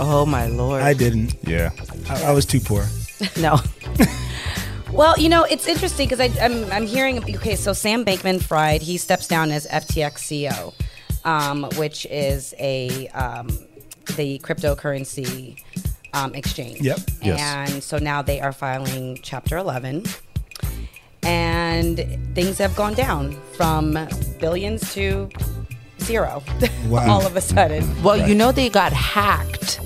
[0.00, 0.82] oh my lord.
[0.82, 1.34] I didn't.
[1.46, 1.70] Yeah.
[2.08, 2.86] I, I was too poor.
[3.36, 3.58] no.
[4.94, 7.18] Well, you know, it's interesting because I'm I'm hearing.
[7.18, 10.72] Okay, so Sam Bankman-Fried he steps down as FTX CEO,
[11.24, 13.48] um, which is a um,
[14.14, 15.60] the cryptocurrency
[16.12, 16.80] um, exchange.
[16.80, 16.98] Yep.
[17.22, 17.40] Yes.
[17.40, 20.04] And so now they are filing Chapter 11,
[21.24, 21.98] and
[22.34, 23.98] things have gone down from
[24.40, 25.28] billions to
[26.00, 26.42] zero.
[26.88, 27.10] Wow.
[27.10, 27.82] all of a sudden.
[28.02, 29.80] Well, you know they got hacked.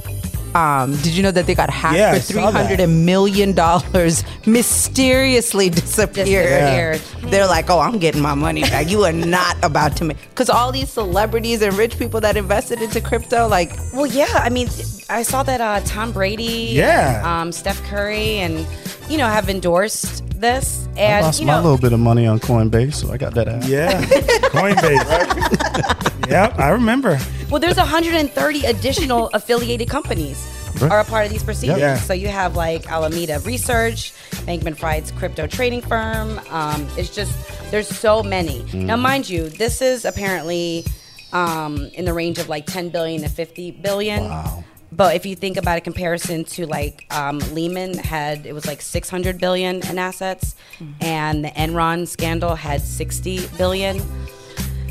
[0.54, 2.52] Um, did you know that they got hacked Yeah, for saw three that.
[2.78, 4.24] hundred million dollars?
[4.46, 6.26] Mysteriously disappeared.
[6.26, 7.00] Disappeared.
[7.30, 8.88] They're like, "Oh, I'm getting my money back.
[8.90, 12.82] You are not about to make." Because all these celebrities and rich people that invested
[12.82, 14.26] into crypto, like, Well, yeah.
[14.42, 14.68] I mean,
[15.10, 17.18] I saw that uh, Tom Brady, Yeah.
[17.18, 18.66] and, um, Steph Curry, and
[19.08, 22.40] you know have endorsed this, I and lost you my little bit of money on
[22.40, 23.64] Coinbase, so I got that out.
[23.66, 24.02] Yeah,
[24.52, 26.28] Coinbase.
[26.28, 27.18] yep, I remember.
[27.50, 30.46] well, there's 130 additional affiliated companies
[30.82, 31.80] are a part of these proceedings.
[31.80, 31.96] Yeah.
[31.96, 34.12] So you have like Alameda Research,
[34.46, 36.40] Bankman Fried's crypto trading firm.
[36.50, 37.32] Um, it's just
[37.70, 38.64] there's so many.
[38.72, 40.84] Now, mind you, this is apparently
[41.32, 44.24] um, in the range of like 10 billion to 50 billion.
[44.24, 44.64] Wow.
[44.90, 48.80] But if you think about a comparison to like um, Lehman had, it was like
[48.80, 50.54] 600 billion in assets,
[51.00, 54.00] and the Enron scandal had 60 billion.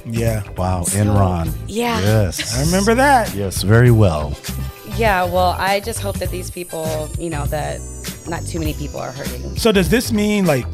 [0.05, 1.51] Yeah, Wow, Enron.
[1.67, 1.99] Yeah.
[1.99, 2.57] Yes.
[2.57, 3.33] I remember that.
[3.35, 4.37] Yes, very well.
[4.95, 7.79] Yeah, well, I just hope that these people, you know, that
[8.27, 9.57] not too many people are hurting.
[9.57, 10.65] So does this mean like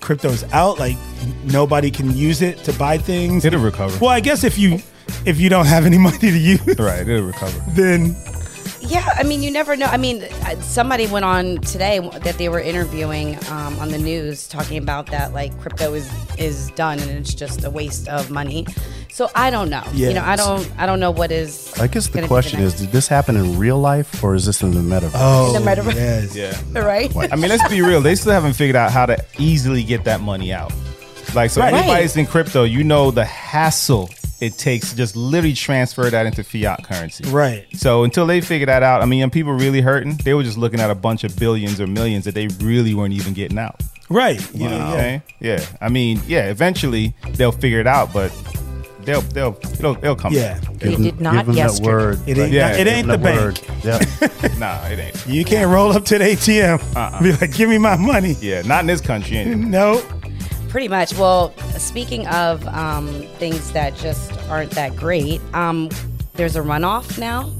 [0.00, 0.78] crypto's out?
[0.78, 0.96] Like
[1.44, 3.44] nobody can use it to buy things?
[3.44, 3.96] It'll recover.
[4.00, 4.78] Well, I guess if you
[5.26, 7.62] if you don't have any money to use, Right, it'll recover.
[7.72, 8.16] then
[8.92, 9.86] Yeah, I mean, you never know.
[9.86, 14.46] I mean, uh, somebody went on today that they were interviewing um, on the news
[14.46, 18.66] talking about that, like crypto is is done and it's just a waste of money.
[19.10, 19.82] So I don't know.
[19.94, 21.72] You know, I don't I don't know what is.
[21.80, 24.44] I guess the gonna be question is, did this happen in real life or is
[24.44, 25.12] this in the metaverse?
[25.14, 25.94] oh, In the metaverse.
[25.94, 26.36] yes.
[26.36, 26.80] Yeah.
[26.84, 27.10] right.
[27.32, 28.02] I mean, let's be real.
[28.02, 30.70] They still haven't figured out how to easily get that money out.
[31.34, 31.72] Like, so Right.
[31.72, 34.10] anybody that's in crypto, you know the hassle
[34.42, 37.24] it takes to just literally transfer that into fiat currency.
[37.30, 37.64] Right.
[37.74, 40.58] So until they figure that out, I mean, and people really hurting, they were just
[40.58, 43.80] looking at a bunch of billions or millions that they really weren't even getting out.
[44.10, 44.40] Right.
[44.52, 44.96] You You know know, yeah.
[45.00, 45.22] saying?
[45.40, 45.64] Yeah.
[45.80, 48.30] I mean, yeah, eventually they'll figure it out, but
[49.04, 50.32] they'll they'll it'll, it'll come.
[50.32, 50.58] Yeah.
[50.74, 51.88] They did not Give that yesterday.
[51.88, 52.18] word.
[52.26, 53.40] It ain't, Yeah, it ain't the That bank.
[53.40, 53.60] word.
[53.84, 54.58] Yeah.
[54.58, 55.26] Nah, it ain't.
[55.26, 56.80] You can't roll up to the ATM.
[56.96, 57.22] Uh-uh.
[57.22, 58.36] Be like, give me my money.
[58.40, 59.38] Yeah, not in this country.
[59.38, 59.56] Anyway.
[59.56, 60.02] No.
[60.72, 61.12] Pretty much.
[61.18, 63.06] Well, speaking of um,
[63.38, 65.90] things that just aren't that great, um,
[66.32, 67.52] there's a runoff now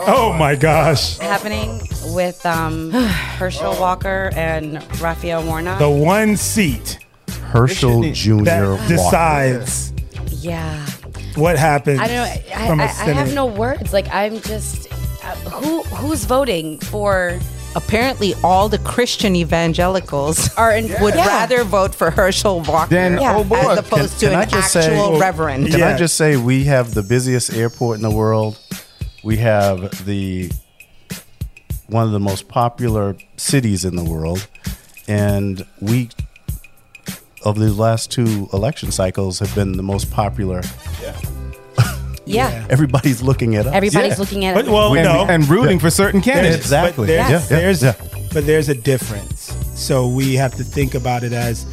[0.00, 1.18] Oh my gosh.
[1.18, 2.90] happening with um,
[3.38, 5.78] Herschel Walker and Raphael Warnock.
[5.78, 6.98] The one seat
[7.42, 8.42] Herschel Jr.
[8.42, 9.92] that decides
[10.32, 10.84] Yeah.
[11.36, 12.00] what happens.
[12.00, 12.54] I don't know.
[12.56, 13.92] I, from I, a I have no words.
[13.92, 14.88] Like I'm just
[15.24, 17.38] uh, who who's voting for
[17.78, 21.26] Apparently, all the Christian evangelicals are in, would Yeah.
[21.26, 23.36] rather vote for Herschel Walker Then, Yeah.
[23.36, 25.68] oh boy, as opposed Can- to can I an just say- actual oh, reverend.
[25.70, 25.94] Can Yeah.
[25.94, 28.58] I just say we have the busiest airport in the world?
[29.22, 30.50] We have the
[31.86, 34.46] one of the most popular cities in the world,
[35.06, 36.10] and we
[37.44, 40.62] of the last two election cycles have been the most popular.
[41.00, 41.14] yeah.
[42.70, 43.74] Everybody's looking at us.
[43.74, 44.18] Everybody's Yeah.
[44.18, 44.70] looking at But it.
[44.70, 46.62] well, and, no, and rooting for certain There's- candidates.
[46.64, 47.06] Exactly.
[47.06, 47.92] But there's, Yeah, yeah, there's yeah.
[48.32, 49.52] but there's a difference.
[49.74, 51.66] So we have to think about it as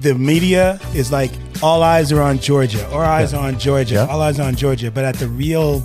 [0.00, 1.30] the media is like
[1.62, 3.38] all eyes are on Georgia, all eyes Yeah.
[3.38, 4.06] are on Georgia, Yeah.
[4.06, 4.90] all eyes are on Georgia.
[4.90, 5.82] But at the real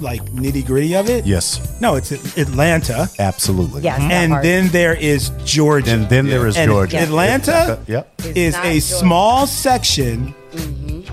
[0.00, 3.82] like nitty gritty of it, Yes, no, it's Atlanta, absolutely.
[3.82, 4.42] Yes, that and part.
[4.42, 6.98] then there is Georgia, And then there is And Georgia.
[6.98, 8.06] Atlanta Yep.
[8.34, 8.80] is not a Georgia.
[8.82, 10.34] small section.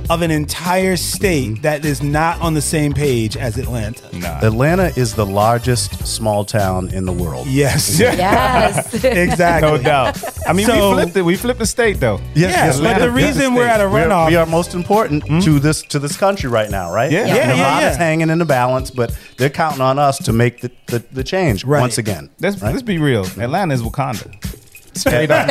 [0.10, 1.62] Of an entire state mm-hmm.
[1.62, 4.08] that is not on the same page as Atlanta.
[4.46, 7.48] Atlanta is the largest small town in the world.
[7.48, 8.00] Yes.
[8.00, 8.94] yes.
[9.04, 9.72] exactly.
[9.72, 10.22] No doubt.
[10.48, 11.22] I mean, So- we flipped it.
[11.22, 12.20] We flipped the state, though.
[12.36, 15.40] Yes, but the reason we're at a We are, runoff, we are most important hmm?
[15.40, 17.12] to this to this country right now, right?
[17.12, 17.22] Yeah.
[17.22, 17.92] And Yeah, yeah, lot yeah.
[17.92, 21.24] is hanging in the balance, but they're counting on us to make the, the, the
[21.24, 21.82] change Right.
[21.82, 22.30] once again.
[22.40, 22.72] Let's right?
[22.72, 23.26] let's be real.
[23.26, 24.53] Atlanta is Wakanda.
[24.96, 25.48] Straight up.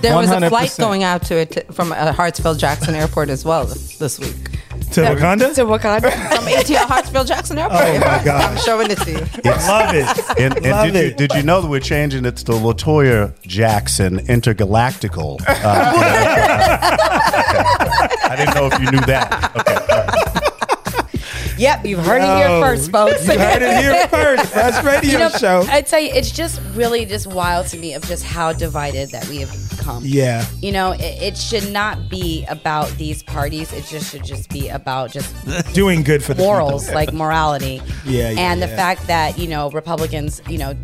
[0.00, 0.48] There was a 100%.
[0.48, 4.34] flight going out to it from uh, Hartsfield Jackson Airport as well this week.
[4.92, 5.54] to Wakanda.
[5.54, 6.10] to Wakanda.
[6.36, 7.80] From ATL Hartsfield Jackson Airport.
[7.82, 8.44] Oh, my gosh.
[8.50, 9.18] I'm showing it to you.
[9.44, 10.40] Love it.
[10.40, 11.16] And, and Love did, you, it.
[11.16, 15.40] did you know that we're changing it to Latoya Jackson Intergalactical?
[15.46, 15.92] Uh,
[18.22, 19.52] I didn't know if you knew that.
[19.56, 20.29] Okay.
[21.60, 23.26] Yep, you've heard it here Yo, first, folks.
[23.28, 24.46] You heard it here first.
[24.50, 25.64] First radio You know, show.
[25.68, 29.28] I tell you, it's just really just wild to me of just how divided that
[29.28, 30.02] we have become.
[30.04, 30.46] Yeah.
[30.62, 33.72] You know, it, it should not be about these parties.
[33.74, 35.34] It just should just be about just
[35.74, 36.94] Doing good for the morals, people.
[36.94, 37.82] like morality.
[38.06, 40.74] Yeah, yeah, And the fact that you know Republicans, you know,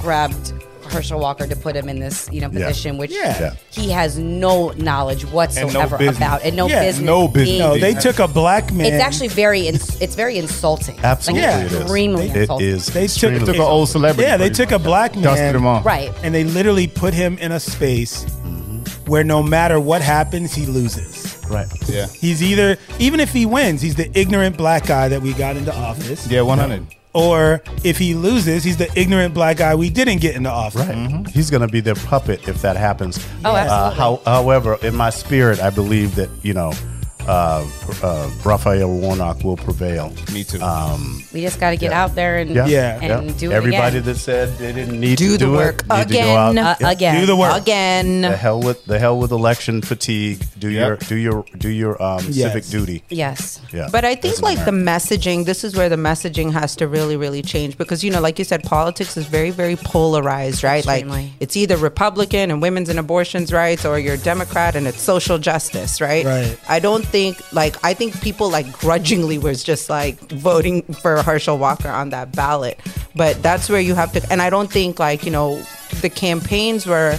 [0.00, 0.52] grabbed
[0.94, 2.66] Herschel Walker to put him in this, you know, Yeah.
[2.68, 3.38] position, which Yeah.
[3.40, 3.50] Yeah.
[3.70, 6.16] he has no knowledge whatsoever business.
[6.16, 7.04] about, and no Yeah, business.
[7.04, 7.48] no business.
[7.48, 8.86] being- No, they took a black man.
[8.86, 10.96] It's actually very, ins- it's very insulting.
[11.02, 11.80] Absolutely, like, it is.
[11.80, 12.66] extremely It insulting.
[12.68, 12.86] is.
[12.86, 14.28] They took, extremely- Took an old celebrity.
[14.28, 14.84] Yeah, they pretty took a much.
[14.84, 15.84] black man, Dusted him off.
[15.84, 16.12] Right.
[16.22, 18.24] and they literally put him in a space
[19.06, 21.36] where no matter what happens, he loses.
[21.50, 21.66] Right.
[21.86, 22.06] Yeah.
[22.18, 25.74] He's either, even if he wins, he's the ignorant black guy that we got into
[25.76, 26.26] office.
[26.26, 26.86] Yeah, 100.
[27.14, 30.86] Or if he loses, he's the ignorant black guy we didn't get into office.
[30.86, 31.26] Right.
[31.28, 33.24] He's going to be their puppet if that happens.
[33.44, 33.98] Oh, Uh, absolutely.
[33.98, 36.72] how, however, in my spirit, I believe that, you know,
[37.26, 37.66] uh,
[38.02, 40.12] uh, Raphael Warnock will prevail.
[40.32, 40.60] Me too.
[40.60, 42.02] Um, We just got to get Yeah.
[42.04, 42.66] out there and yeah.
[42.66, 42.98] Yeah.
[43.02, 43.36] and yeah.
[43.38, 44.02] do it Everybody again.
[44.12, 46.58] that said they didn't need Do to the do work it, need to go again.
[46.58, 46.82] out.
[46.82, 47.20] Uh, again.
[47.20, 47.56] Do the work.
[47.60, 48.20] Again.
[48.22, 50.40] The hell with the hell with election fatigue.
[50.58, 50.86] Do Yep.
[50.86, 52.52] your do your do your um, Yes.
[52.52, 53.02] civic duty.
[53.08, 53.60] yes.
[53.72, 53.88] Yeah.
[53.90, 56.86] But I think As an like the messaging, this is where the messaging has to
[56.88, 60.84] really, really change because you know, like you said, politics is very, very polarized, right?
[60.86, 61.06] Like
[61.40, 66.00] it's either Republican and women's and abortions rights, or you're Democrat and it's social justice,
[66.00, 66.24] right?
[66.24, 66.56] Right.
[66.68, 71.58] I don't think like I think people like grudgingly was just like voting for Herschel
[71.58, 72.76] Walker on that ballot,
[73.14, 74.20] but that's where you have to.
[74.32, 75.62] And I don't think like you know
[76.02, 77.18] the campaigns were.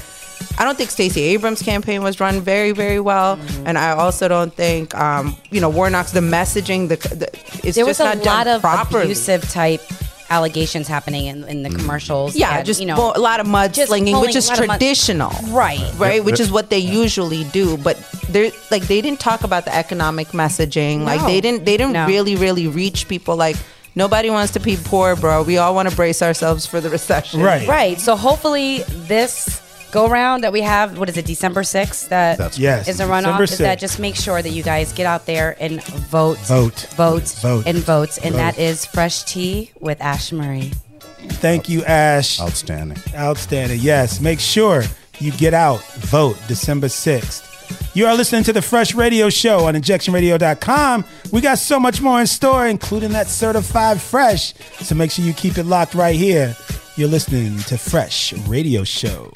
[0.59, 3.67] I don't think Stacey Abrams' campaign was run very, very well, Mm-hmm.
[3.67, 6.89] and I also don't think, um, you know, Warnock's the messaging.
[6.91, 7.27] The, the
[7.65, 9.03] it's There just was a not done lot of properly.
[9.03, 9.81] abusive type
[10.29, 11.77] allegations happening in, in the mm.
[11.77, 12.35] commercials.
[12.35, 14.51] Yeah, and, just you know, mo- a lot of just mudslinging, pulling which is a
[14.51, 15.91] lot of mud- traditional, Right.
[15.97, 16.23] right?
[16.23, 17.77] Which is what they usually do.
[17.77, 17.97] But
[18.29, 21.03] they're like they didn't talk about the economic messaging.
[21.03, 22.07] Like they didn't they didn't No.
[22.07, 23.35] really really reach people.
[23.35, 23.55] Like
[23.95, 25.43] nobody wants to be poor, bro.
[25.43, 27.41] We all want to brace ourselves for the recession.
[27.41, 27.67] Right.
[27.67, 27.99] Right.
[27.99, 29.61] So hopefully this
[29.95, 32.09] go round that we have, what is it, December 6th?
[32.09, 33.37] That That's Yes, is a runoff.
[33.39, 33.81] December Is that 6th.
[33.81, 36.87] just make sure that you guys get out there and vote, Vote.
[36.97, 37.63] vote, Vote.
[37.65, 38.17] and votes.
[38.17, 38.37] And Vote.
[38.37, 40.73] that is Fresh Tea with Ash Marie.
[41.41, 42.39] Thank you, Ash.
[42.41, 42.97] Outstanding.
[43.15, 43.79] Outstanding.
[43.81, 44.19] Yes.
[44.19, 44.83] Make sure
[45.19, 45.81] you get out.
[46.13, 47.43] Vote December 6th.
[47.95, 51.03] You are listening to the Fresh Radio Show on injectionradio.com.
[51.31, 54.53] We got so much more in store, including that certified fresh.
[54.83, 56.55] So make sure you keep it locked right here.
[56.97, 59.31] You're listening to Fresh Radio Show.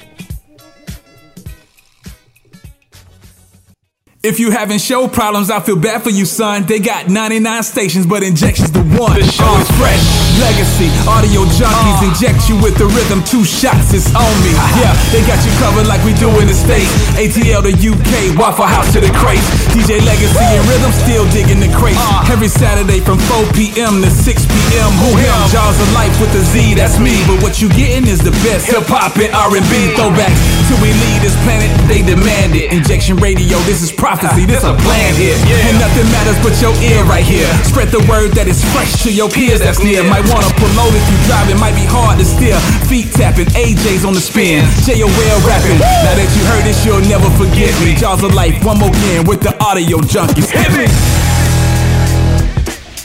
[4.22, 6.64] If you having show problems, I feel bad for you, son.
[6.64, 9.18] They got 99 stations, but injections the one.
[9.18, 10.29] The show is uh, fresh.
[10.40, 12.08] Legacy, audio junkies uh.
[12.08, 13.20] inject you with the rhythm.
[13.28, 14.56] Two shots is on me.
[14.80, 16.88] Yeah, they got you covered like we do in the States.
[17.20, 19.44] ATL to UK, Waffle House to the crates.
[19.76, 22.00] DJ Legacy and Rhythm still digging the crate.
[22.00, 22.32] Uh.
[22.32, 24.00] Every Saturday from 4 p.m.
[24.00, 24.90] to 6 p.m.
[25.04, 25.36] Who him?
[25.52, 27.20] Jaws of Life with the Z, that's me.
[27.28, 30.40] But what you getting is the best hip hop and R&B throwbacks.
[30.72, 32.72] Till we leave this planet, they demand it.
[32.72, 35.36] Injection Radio, this is prophecy, this a plan here.
[35.68, 37.48] And nothing matters but your ear right here.
[37.68, 40.00] Spread the word that is fresh to your peers that's near.
[40.00, 40.50] Might wanna
[40.80, 42.58] over if you drive, it might be hard to steer.
[42.88, 44.64] Feet tapping, AJ's on the spin.
[44.84, 45.40] J.O.L.
[45.46, 45.78] rapping.
[45.78, 47.94] Now that you heard this, you'll never forget me.
[47.94, 50.48] Jaws of Life, one more again with the audio junkies.
[50.50, 50.86] Hit me!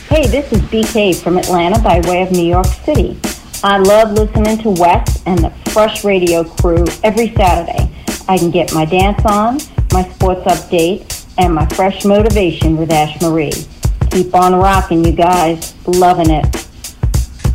[0.07, 3.19] Hey, this is BK from Atlanta by way of New York City.
[3.63, 7.91] I love listening to Wes and the Fresh Radio crew every Saturday.
[8.27, 9.59] I can get my dance on,
[9.91, 13.51] my sports update, and my fresh motivation with Ash Marie.
[14.11, 15.75] Keep on rocking, you guys.
[15.85, 16.64] Loving it.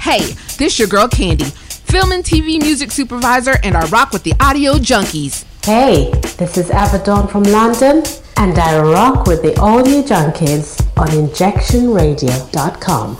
[0.00, 4.32] Hey, this your girl Candy, film and TV music supervisor, and I rock with the
[4.40, 5.44] audio junkies.
[5.62, 8.02] Hey, this is Avadon from London,
[8.38, 13.18] and I rock with the Audio Junkies on injectionradio.com.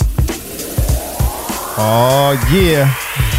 [1.76, 2.94] Oh yeah.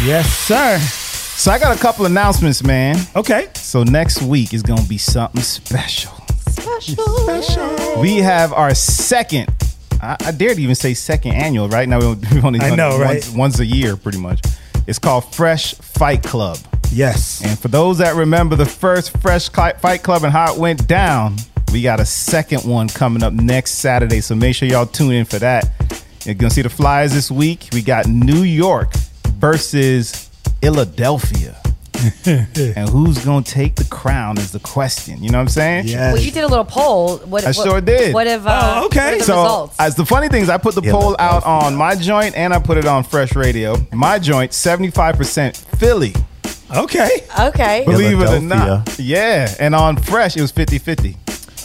[0.06, 0.78] Yes, sir.
[0.78, 2.96] So I got a couple announcements, man.
[3.16, 3.48] Okay.
[3.54, 6.12] So next week is gonna be something special.
[6.48, 7.04] special.
[7.04, 8.00] Special.
[8.00, 9.52] We have our second.
[10.02, 11.68] I, I dare to even say second annual.
[11.68, 13.24] Right now we've only I know, right?
[13.24, 14.40] once, once a year, pretty much.
[14.86, 16.58] It's called Fresh Fight Club.
[16.90, 17.40] Yes.
[17.44, 21.36] And for those that remember the first Fresh Fight Club and how it went down,
[21.72, 24.20] we got a second one coming up next Saturday.
[24.20, 25.70] So make sure y'all tune in for that.
[26.24, 27.68] You're gonna see the flyers this week.
[27.72, 28.92] We got New York
[29.38, 30.28] versus
[30.60, 31.61] Philadelphia.
[32.26, 35.22] and who's gonna take the crown is the question.
[35.22, 35.86] You know what I'm saying?
[35.86, 37.18] Well, you did a little poll.
[37.18, 38.14] What, I what- sure did.
[38.14, 38.44] What if?
[38.46, 39.76] Uh, What are the so, results?
[39.78, 42.58] as the funny thing is, I put the poll out on my joint and I
[42.58, 43.76] put it on Fresh Radio.
[43.92, 46.14] My joint, 75% Philly.
[46.74, 47.26] Okay.
[47.38, 47.84] Okay.
[47.84, 48.98] Believe it or not.
[48.98, 49.54] Yeah.
[49.60, 51.16] And on Fresh, it was 50 50.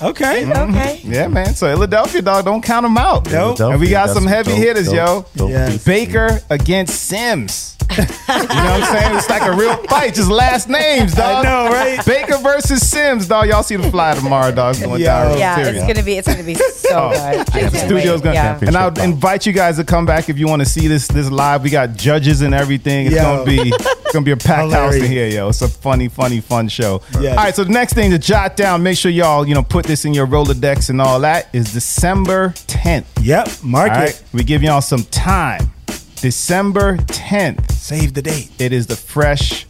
[0.01, 0.45] Okay.
[0.45, 0.99] Okay.
[1.01, 1.11] Mm-hmm.
[1.13, 1.53] Yeah, man.
[1.55, 3.29] So Philadelphia, dog, don't count them out.
[3.31, 3.59] Nope.
[3.59, 5.25] And we got Philadelphia, some heavy dope, hitters, dope, yo.
[5.35, 5.83] dope Yes.
[5.85, 7.73] Baker against Sims.
[7.97, 9.15] you know what I'm saying?
[9.15, 11.45] It's like a real fight, just last names, dog.
[11.45, 12.05] I know, right?
[12.05, 13.47] Baker versus Sims, dog.
[13.47, 14.75] Y'all see the fly tomorrow, dog.
[14.75, 15.77] It's going down yeah, serious.
[15.77, 16.17] it's gonna be.
[16.17, 17.55] It's gonna be so oh, good.
[17.55, 18.23] I the studio's wait.
[18.23, 18.59] gonna, Yeah.
[18.61, 21.31] and I'll invite you guys to come back if you want to see this this
[21.31, 21.63] live.
[21.63, 23.07] We got judges and everything.
[23.07, 23.23] It's Yo.
[23.23, 25.47] gonna be it's gonna be a packed house in here, yo.
[25.49, 27.01] It's a funny, funny, fun show.
[27.21, 27.37] Yes.
[27.37, 29.85] All right, so the next thing to jot down, make sure y'all you know put
[29.88, 33.05] this in your Rolodex and all that is December 10th.
[33.21, 34.21] Yep, mark All it.
[34.33, 35.71] We give y'all some time.
[36.17, 37.71] December 10th.
[37.71, 38.51] Save the date.
[38.59, 39.65] It is the Fresh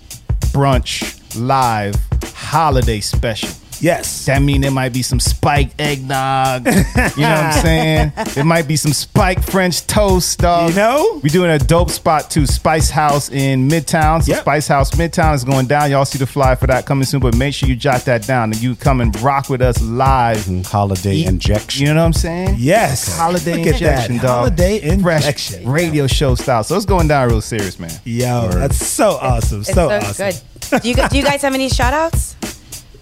[0.52, 1.96] Brunch Live
[2.34, 3.67] Holiday Special.
[3.82, 4.26] Yes.
[4.26, 6.66] That mean there might be some spiked eggnog.
[6.68, 8.12] you know what I'm saying?
[8.34, 10.70] There might be some spiked French toast, dog.
[10.72, 11.20] You know?
[11.24, 14.24] We're doing a dope spot too, Spice House in Midtown.
[14.24, 15.92] So Spice House Midtown is going down.
[15.92, 18.52] Y'all see the fly for that coming soon, but make sure you jot that down
[18.52, 20.38] and you come and rock with us live.
[20.38, 20.62] Mm-hmm.
[20.62, 21.86] Holiday injection.
[21.88, 22.56] You know what I'm saying?
[22.58, 23.18] Yes.
[23.18, 23.82] Holiday Look at that.
[24.10, 24.26] injection, dog.
[24.26, 25.70] Holiday Fresh injection.
[25.70, 26.64] radio show style.
[26.64, 27.92] So it's going down real serious, man.
[28.04, 29.60] Yo, that's so awesome.
[29.62, 30.42] It's So, so awesome.
[30.72, 30.82] good.
[30.82, 32.36] Do you, do you guys have any shout outs?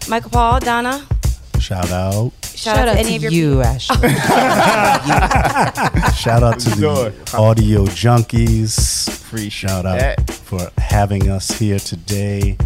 [0.08, 1.06] Michael Paul, Donna?
[1.60, 2.32] Shout out.
[2.44, 4.10] Shout, out to any of your you, Ashley.
[6.16, 9.10] Shout out to the audio junkies.
[9.10, 10.30] Free Shout out that.
[10.30, 12.58] for having us here today.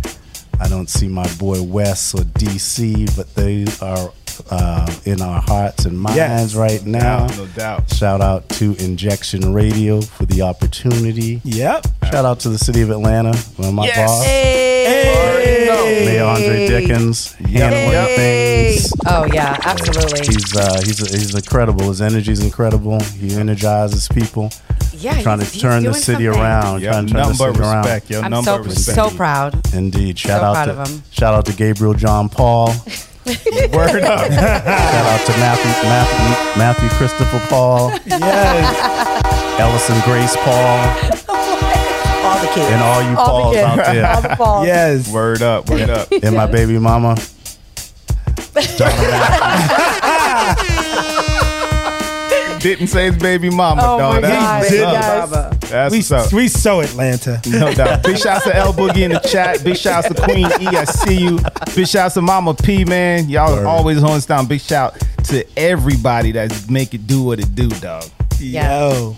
[0.60, 4.12] I don't see my boy Wes or DC, but they are
[4.50, 6.56] uh, in our hearts and minds Yes.
[6.56, 7.28] right now.
[7.38, 7.92] No doubt.
[7.94, 11.42] Shout out to Injection Radio for the opportunity.
[11.44, 11.88] Yep.
[12.12, 13.98] Shout out to the city of Atlanta, where my Yes.
[13.98, 14.86] boss, Hey.
[14.86, 16.06] Hey.
[16.06, 18.76] Mayor Andre Dickens, handling Hey.
[18.78, 18.94] things.
[19.06, 20.22] Oh yeah, absolutely.
[20.26, 21.88] He's uh, he's he's incredible.
[21.90, 23.00] His energy's incredible.
[23.00, 24.52] He energizes people.
[24.98, 26.42] Yeah, trying he's- to he's turn the city something.
[26.42, 26.82] around.
[26.82, 27.78] Yep, trying to turn the nothing but city around.
[27.86, 28.22] respect, yo.
[28.22, 28.96] I'm Nothing so respect.
[28.96, 29.74] so proud.
[29.74, 30.20] Indeed.
[30.20, 31.04] Shout So out proud to of him.
[31.12, 32.74] shout out to Gabriel John Paul.
[33.74, 34.20] Word up.
[34.32, 37.92] shout out to Matthew Matthew, Matthew Christopher Paul.
[38.06, 39.60] Yes.
[39.60, 40.80] Ellison Grace Paul.
[42.26, 42.72] All the kids.
[42.72, 43.68] And all you All the Pauls kids.
[43.68, 44.08] out there.
[44.16, 44.68] All the Pauls.
[44.68, 45.14] Yes.
[45.14, 45.70] Word up.
[45.70, 46.12] Word up.
[46.12, 47.16] and my baby mama.
[52.60, 54.22] Didn't say his baby mama, Oh dog.
[54.22, 55.30] my God, what's he up.
[55.30, 55.70] does.
[55.70, 56.34] That's We, what's up.
[56.34, 57.42] we so Atlanta.
[57.48, 58.04] No doubt.
[58.04, 59.64] Big shouts to L Boogie in the chat.
[59.64, 60.68] Big shouts to Queen E.
[60.68, 61.40] I see you.
[61.76, 63.30] Big shouts to Mama P, man.
[63.30, 63.66] Y'all Word.
[63.66, 64.46] always holding us down.
[64.48, 68.04] Big shout to everybody that's make it do what it do, dog.
[68.40, 69.16] Yo.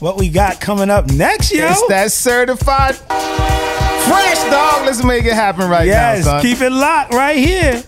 [0.00, 1.66] What we got coming up next, yo?
[1.66, 4.86] It's that certified fresh dog.
[4.86, 6.42] Let's make it happen right yes, now, son.
[6.42, 7.82] keep it locked right here.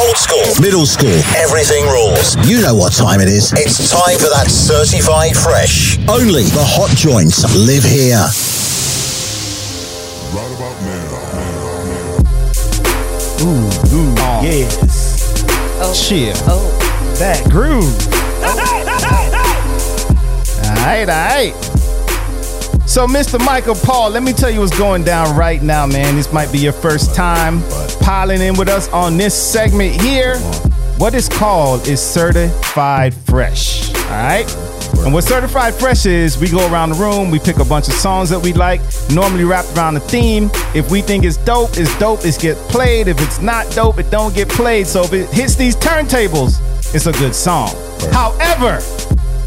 [0.00, 2.34] Old school, middle school, everything rules.
[2.48, 3.52] You know what time it is.
[3.52, 5.98] It's time for that certified fresh.
[6.08, 8.16] Only the hot joints live here.
[10.32, 11.20] Right about now.
[13.44, 14.40] Ooh, ooh, oh.
[14.42, 15.44] yes.
[15.82, 15.92] Oh.
[15.92, 16.32] Cheer.
[16.48, 16.72] Oh.
[17.18, 17.84] That groove.
[20.60, 21.69] All right, all right.
[22.90, 23.38] So, Mr.
[23.46, 26.16] Michael Paul, let me tell you what's going down right now, man.
[26.16, 27.62] This might be your first time
[28.00, 30.36] piling in with us on this segment here.
[30.98, 33.94] What it's called is Certified Fresh.
[33.94, 34.56] All right?
[35.04, 37.94] And what Certified Fresh is, we go around the room, we pick a bunch of
[37.94, 40.50] songs that we like, normally wrapped around a theme.
[40.74, 43.06] If we think it's dope, it's dope, it's get played.
[43.06, 44.88] If it's not dope, it don't get played.
[44.88, 46.58] So if it hits these turntables,
[46.92, 47.70] it's a good song.
[48.10, 48.80] However,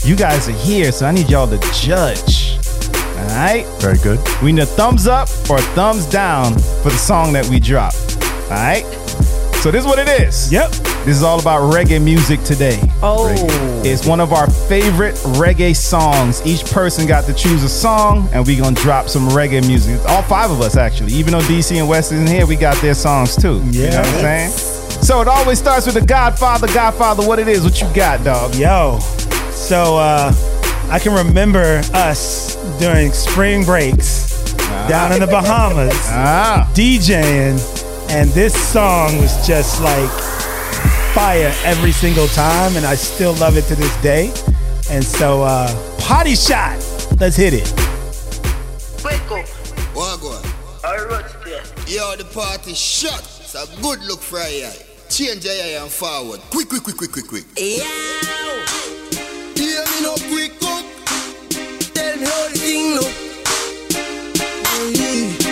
[0.06, 2.43] you guys are here, so I need y'all to judge.
[3.18, 3.66] All right?
[3.80, 4.20] Very good.
[4.42, 7.94] We need a thumbs up or a thumbs down for the song that we drop.
[8.46, 8.84] All right?
[9.64, 10.52] So this is what it is.
[10.52, 10.72] Yep.
[11.06, 12.80] This is all about reggae music today.
[13.02, 13.34] Oh.
[13.86, 16.46] It's one of our favorite reggae songs.
[16.46, 20.00] Each person got to choose a song, and we gonna drop some reggae music.
[20.10, 21.14] All five of us, actually.
[21.14, 23.62] Even though DC and West isn't here, we got their songs too.
[23.72, 24.50] You know what I'm saying?
[25.04, 26.68] So it always starts with the Godfather.
[26.68, 27.64] Godfather, what it is?
[27.64, 28.56] What you got, dog?
[28.56, 29.00] Yo.
[29.52, 30.34] So uh,
[30.90, 34.54] I can remember us during spring breaks
[34.88, 35.94] down in the Bahamas
[36.74, 37.60] DJing,
[38.10, 40.10] and this song was just like
[41.14, 44.32] fire every single time, and I still love it to this day.
[44.90, 45.70] And so, uh,
[46.00, 46.78] potty shot.
[47.20, 47.66] Let's hit it.
[49.94, 50.44] Wagwan.
[51.88, 53.20] Yo, the party shot.
[53.20, 54.76] It's a good look for a eye.
[55.10, 56.40] Change your eye and forward.
[56.50, 57.46] Quick, quick, quick, quick, quick, quick.
[57.58, 57.86] Hear
[59.86, 60.32] me no quick cook.
[60.32, 60.33] Tell
[62.74, 63.14] thing look.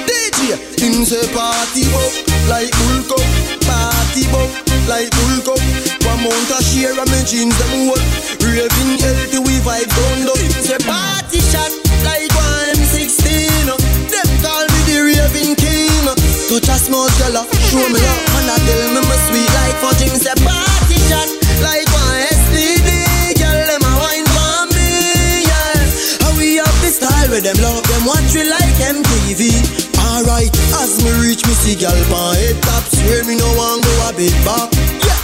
[0.09, 2.13] DJ, him say party up
[2.49, 3.26] like Hulk up.
[3.69, 4.49] Party up
[4.89, 5.61] like Hulk up.
[6.09, 8.01] One mount a share of me jeans them hold.
[8.41, 10.39] Raving healthy we vibe down low.
[10.65, 11.72] Say party shot
[12.07, 13.69] like one M16.
[14.09, 16.05] Them call me the raving king.
[16.49, 17.38] Touch a small girl,
[17.69, 20.01] show me love, and I tell me my sweet like fudge.
[20.01, 20.70] Him say party
[27.32, 29.56] with them love them watch we like MTV.
[30.12, 30.52] Alright,
[30.84, 34.10] as me reach me see gal pan head top, swear me no want go a
[34.12, 34.68] bit back.
[35.08, 35.16] Yeah.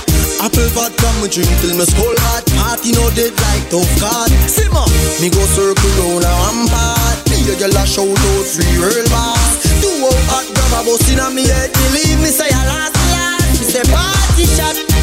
[0.47, 2.47] Apple vodka me drink till me skull hot.
[2.55, 4.87] Party no dead like tough card Simmer,
[5.19, 7.19] me go circle round a rampart.
[7.27, 11.03] Me a girl a shout out free real boss Two out hot grab a bus
[11.11, 13.59] inna me head Believe me say I last last.
[13.59, 14.96] Me say party shot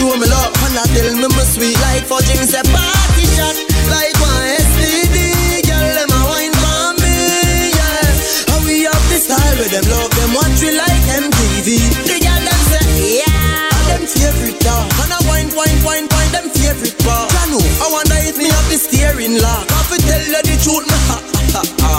[0.00, 0.52] show me love.
[0.64, 3.56] And I tell me me sweet like fudge Me say party shot.
[3.92, 7.12] Like one STD Girl them a wine for me
[7.76, 8.08] yeah.
[8.48, 11.68] How we have the style with them love them watch we like MTV
[12.08, 13.68] The girl them say yeah.
[13.76, 14.88] And Them favorite dog.
[15.04, 17.28] And I wine wine wine wine them favorite bar.
[17.28, 19.68] Janu I wonder if me have the steering lock.
[19.68, 21.16] I fi tell you the truth me ha
[21.52, 21.94] ha ha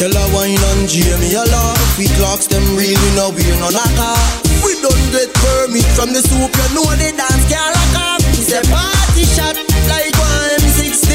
[0.00, 1.76] Tell her wine and Jamie a lot.
[2.00, 6.20] We clocks them real we know we no knock We don't get permit from the
[6.20, 9.56] soup You know the dance can't lock off He say party shot
[9.88, 11.08] like one M16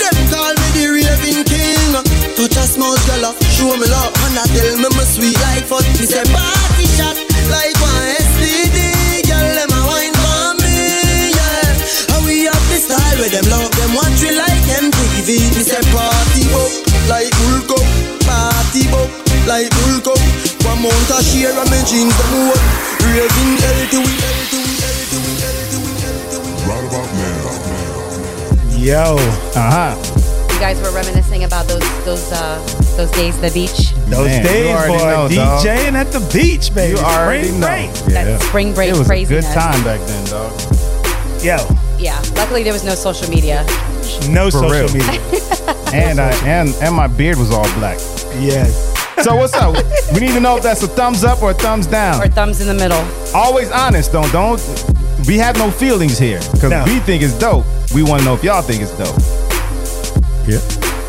[0.00, 1.92] Them call me the raving king.
[2.32, 5.84] Touch a small girl show me love And I tell me my sweet like fuck
[6.00, 7.20] He say party shot
[7.52, 8.08] like one
[8.40, 11.76] STD Girl them a wine for me yeah.
[12.08, 15.84] How we have the style with them love them watch we like MTV Me say
[15.92, 16.72] party up
[17.12, 17.84] like Hulk up
[18.24, 19.12] Party up
[19.44, 20.41] like Hulk up
[20.82, 22.58] One mount a share of me jeans them hold
[23.06, 28.78] Raving healthy we healthy we healthy we healthy we healthy we Right about now.
[28.78, 29.16] Yo.
[29.54, 30.52] Uh huh.
[30.52, 32.58] You guys were reminiscing about those those uh
[32.96, 33.92] those days at the beach.
[34.10, 35.64] Those Man, days, already boy, know, dog.
[35.64, 36.98] DJing at the beach, baby.
[36.98, 37.66] You already Spring know.
[37.68, 37.92] break.
[38.14, 39.46] That spring break It was craziness.
[39.46, 40.52] a good time back then, dog.
[41.42, 41.56] Yo,
[41.98, 42.20] Yeah.
[42.36, 43.64] Luckily there was no social media.
[44.30, 44.92] no For social real.
[44.92, 45.20] media.
[45.92, 47.98] And I and and my beard was all black.
[48.40, 48.91] yes.
[49.22, 49.74] So what's up?
[50.14, 52.22] we need to know if that's a thumbs up or a thumbs down.
[52.22, 53.02] Or thumbs in the middle.
[53.34, 54.60] Always honest, don't don't.
[55.26, 56.84] We have no feelings here because No.
[56.86, 57.64] we think it's dope.
[57.94, 59.16] We want to know if y'all think it's dope.
[60.48, 60.62] Yep.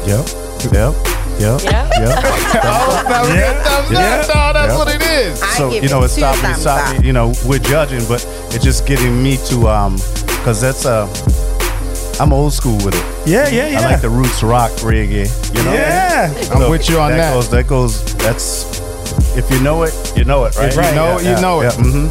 [0.05, 0.25] Yep.
[0.73, 0.93] Yep.
[1.39, 1.61] Yep.
[1.63, 1.89] Yeah.
[1.97, 2.23] Yep.
[2.65, 3.49] Oh, thumbs Yeah.
[3.49, 4.15] up, thumbs Yeah.
[4.21, 4.53] up, dog.
[4.53, 4.77] That's Yeah.
[4.77, 5.39] what it is.
[5.57, 8.85] so you know it stopped me stopped me you know we're judging but it's just
[8.85, 9.95] getting me to um
[10.37, 11.07] because that's uh
[12.19, 13.79] i'm old school with it Yeah, yeah, yeah.
[13.79, 16.33] i like the roots rock reggae you know Yeah.
[16.53, 17.31] I'm with you on that.
[17.31, 18.79] That goes that goes that's
[19.37, 21.73] if you know it you know it right If you know it, you know it.
[21.75, 22.07] hmm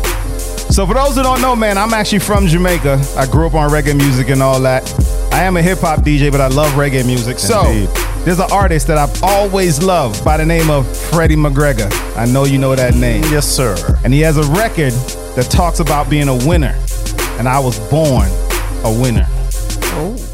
[0.72, 2.98] So for those who don't know, man, I'm actually from Jamaica.
[3.18, 4.82] I grew up on reggae music and all that.
[5.30, 7.36] I am a hip hop DJ, but I love reggae music.
[7.36, 7.88] Indeed.
[7.92, 11.90] So there's an artist that I've always loved by the name of Freddie McGregor.
[12.16, 13.22] I know you know that name.
[13.30, 14.94] yes sir And he has a record
[15.36, 16.74] that talks about being a winner.
[17.38, 18.28] And I was born
[18.84, 19.26] a winner.
[19.94, 20.31] Oh.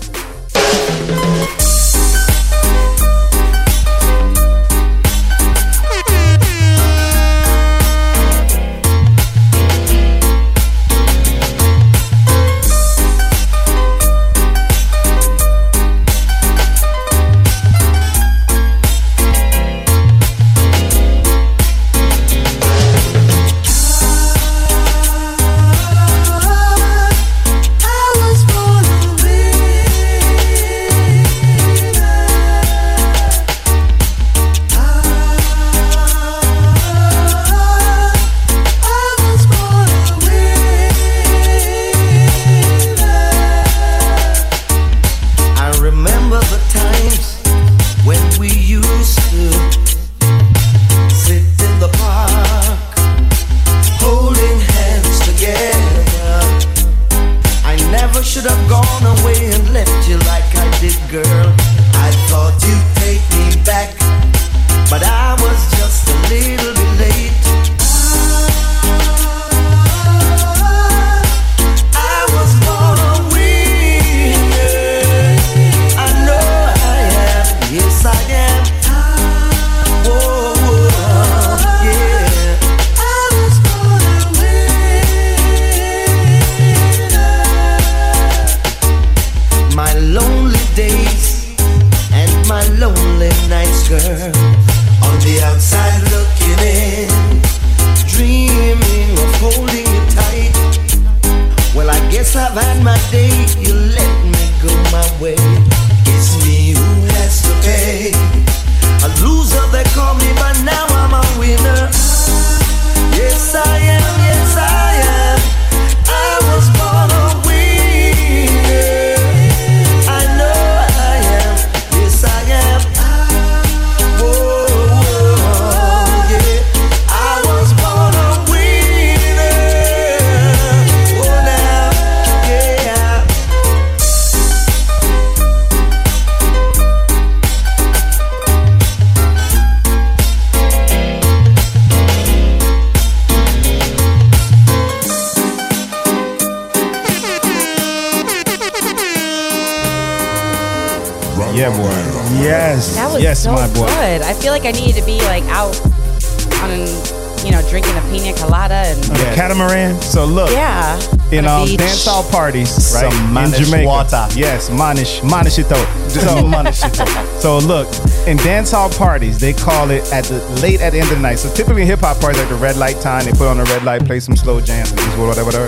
[164.38, 165.74] Yes, manish, manishito.
[166.08, 167.40] So, manishito.
[167.40, 167.88] so look,
[168.28, 171.40] in dancehall parties, they call it at the late at the end of the night.
[171.40, 173.82] So typically hip hop parties like the red light time, they put on the red
[173.82, 175.66] light, play some slow jams, whatever, whatever.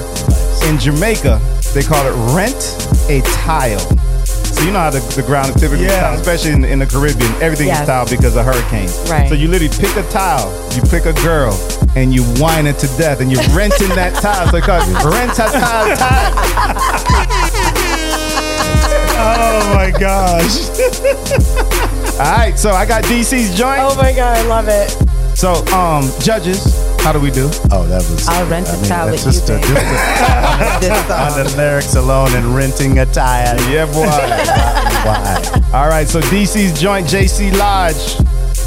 [0.69, 1.41] In Jamaica,
[1.75, 2.79] they call it rent
[3.11, 3.81] a tile.
[4.61, 6.03] So you know how the, the ground is typically yeah.
[6.03, 7.33] tiled, especially in, in, the Caribbean.
[7.43, 7.81] Everything yes.
[7.81, 8.95] is tiled because of hurricanes.
[9.11, 9.29] Right.
[9.29, 10.47] So you literally pick a tile,
[10.77, 11.55] you pick a girl,
[11.97, 14.47] and you whine it to death, and you're renting that tile.
[14.47, 16.77] So it rent a tile, tile
[19.21, 20.69] oh my gosh.
[22.21, 23.81] All right, so I got DC's joint.
[23.81, 24.91] Oh my god, I love it.
[25.37, 26.63] So, um, judges,
[27.01, 27.49] how do we do?
[27.71, 28.29] Oh, that was.
[28.29, 29.55] I'll rent I a mean, with just you.
[29.55, 29.61] A,
[30.81, 33.57] just on the lyrics alone and renting a tire.
[33.71, 34.05] Yeah, boy.
[35.07, 35.71] Why?
[35.73, 38.17] All right, so DC's joint, JC Lodge,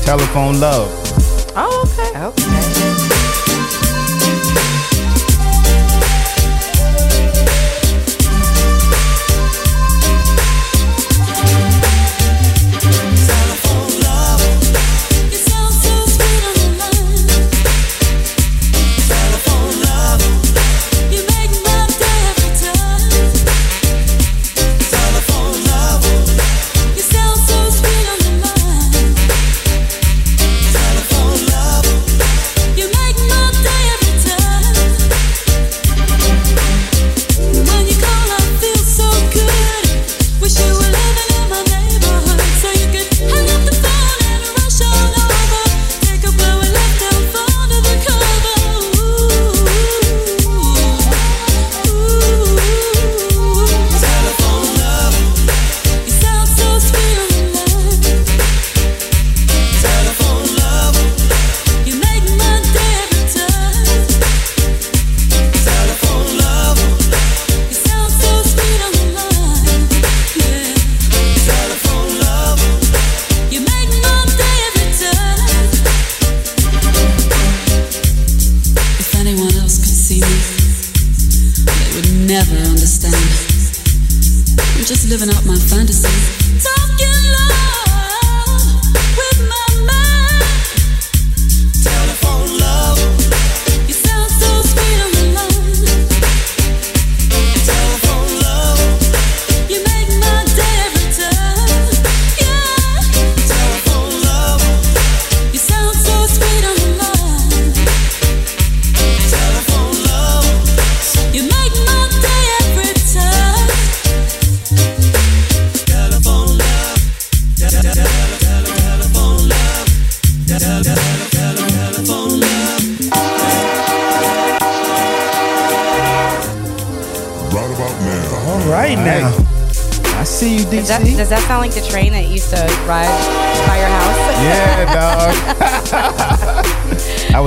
[0.04, 0.90] telephone love.
[1.56, 2.20] Oh, okay.
[2.20, 2.63] Okay.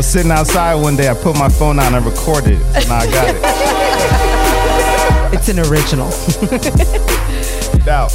[0.07, 1.09] was sitting outside one day.
[1.09, 2.89] I put my phone on and recorded it.
[2.89, 3.43] Now I got it.
[5.35, 6.11] it's an original.
[7.85, 8.12] Doubt.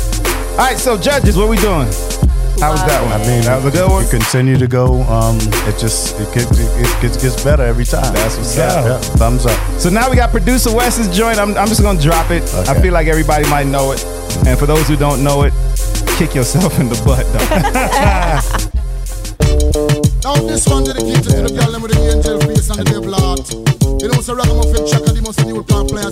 [0.51, 1.87] All right, so judges, what we doing?
[2.59, 3.13] How was that one?
[3.13, 4.03] I mean, that was a good one.
[4.03, 5.01] You continue to go.
[5.03, 5.37] Um,
[5.67, 8.13] it just it gets, it gets, gets better every time.
[8.13, 8.67] That's what's yeah.
[8.67, 8.85] up.
[8.85, 8.99] Yeah.
[9.17, 9.79] Thumbs up.
[9.79, 11.39] So now we got producer Wes's joint.
[11.39, 12.43] I'm, I'm just gonna drop it.
[12.53, 12.71] Okay.
[12.71, 14.05] I feel like everybody might know it,
[14.45, 15.53] and for those who don't know it,
[16.17, 17.25] kick yourself in the butt.
[20.51, 23.47] This one dedicated to the girl with the angel face and the devil heart.
[24.03, 26.11] You know, so ragamuffin checker, the most new car players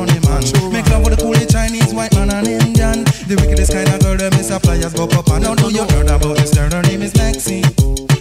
[3.31, 6.11] The wickedest kind of girl them is suppliers go up and now do you heard
[6.11, 6.67] about this girl?
[6.67, 7.63] Her name is Maxine.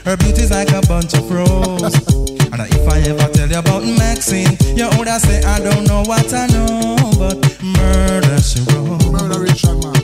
[0.07, 1.99] Her beauty's like a bunch of roses.
[2.47, 6.31] and if I ever tell you about Maxine, you older say I don't know what
[6.31, 9.03] I know, but murder she wrote.
[9.11, 9.51] Murder
[9.83, 9.99] man.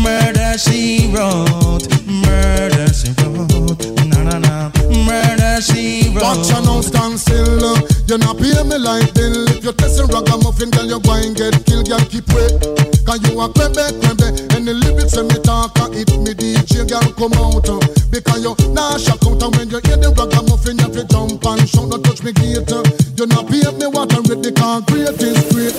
[0.00, 1.84] Murder she wrote.
[2.08, 3.76] Murder she wrote.
[4.08, 4.72] Na na na.
[5.04, 6.32] Murder she wrote.
[6.32, 7.60] Watch and now stand still.
[7.60, 7.84] Uh.
[8.08, 9.52] You not pay me like bill.
[9.52, 11.92] If you're testing ragamuffin, girl, you go and get killed.
[11.92, 12.95] Girl, keep wait.
[13.06, 14.28] Cause you a crebe, crebe.
[14.56, 17.68] And the lyrics when me talk, and it me DJ, girl, come out.
[17.70, 17.78] uh.
[18.10, 19.42] Because you nah shock out.
[19.42, 21.90] And when you hear the ragamuffin, you to jump and shout.
[21.90, 22.66] Don't touch me gate.
[22.72, 22.82] uh.
[23.14, 24.42] You not pay me what I read.
[24.42, 25.76] The concrete is great,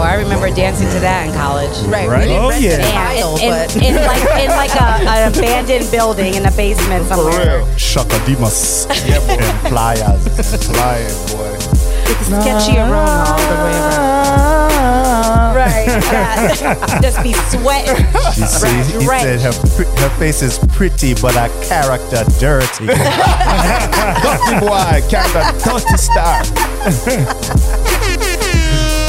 [0.00, 1.76] Oh, I remember dancing to that in college.
[1.84, 2.24] Right, Right.
[2.24, 3.68] really Oh, versatile, yeah.
[3.68, 4.80] In, in, in like in like a,
[5.12, 7.66] an abandoned building in a basement somewhere.
[7.76, 8.86] Chaka Demus.
[8.88, 10.24] and Pliers.
[10.72, 11.52] Flying, boy.
[12.08, 14.70] With the sketchy aroma all the way around.
[15.54, 15.86] Right.
[16.08, 16.98] that.
[17.02, 18.00] Just be sweating.
[18.32, 19.20] She, said- he right.
[19.20, 19.52] said her,
[20.00, 22.86] her face is pretty, but her character dirty.
[24.24, 26.40] Dirty boy, character dirty star.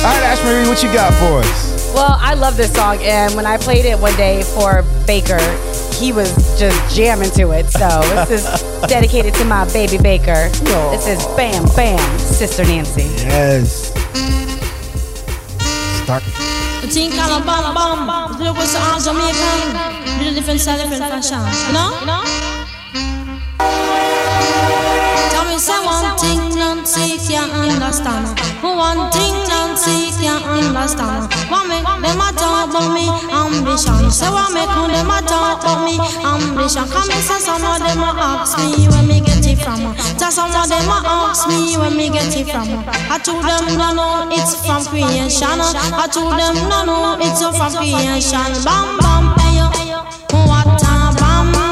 [0.02, 1.94] All right, Ash Marie, what you got for us?
[1.94, 5.38] Well, I love this song, and when I played it one day for Baker,
[5.94, 7.70] he was just jamming to it.
[7.70, 10.50] So this is dedicated to my baby Baker.
[10.90, 13.04] This is Bam Bam, Sister Nancy.
[13.22, 13.94] Yes.
[16.02, 16.24] Start.
[16.90, 18.40] Think I'm a bam bam.
[18.42, 20.18] Look what's all Jamaican.
[20.18, 21.38] Do the different style, different fashion.
[21.68, 21.94] You know?
[22.02, 22.24] You know?
[25.30, 28.38] Tell me say one thing Nancy can't understand.
[28.62, 31.26] One thing Nancy can't understand.
[31.50, 34.12] What make them a talk about me ambition?
[34.14, 36.86] Say what make them a talk about me ambition?
[36.86, 39.98] Come and say some of them a ask me where me get it from.
[40.22, 42.70] Tell some of them a ask me where me get it from.
[43.10, 45.58] I told them no no it's from creation.
[45.58, 48.54] I told them no no it's from creation.
[48.62, 49.98] Bam bam hey yo.
[50.46, 51.71] What a bam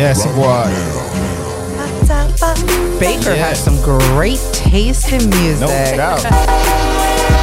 [0.00, 0.64] Yes, boy.
[2.98, 3.48] Baker Yeah.
[3.48, 5.60] has some great taste in music.
[5.60, 6.22] No doubt.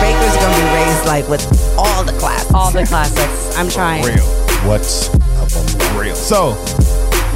[0.02, 1.46] Baker's gonna be raised like with
[1.78, 2.52] all the classics.
[2.56, 3.56] All the classics.
[3.58, 4.04] I'm trying.
[4.04, 4.24] Real.
[4.66, 6.16] What's a real?
[6.16, 6.58] So,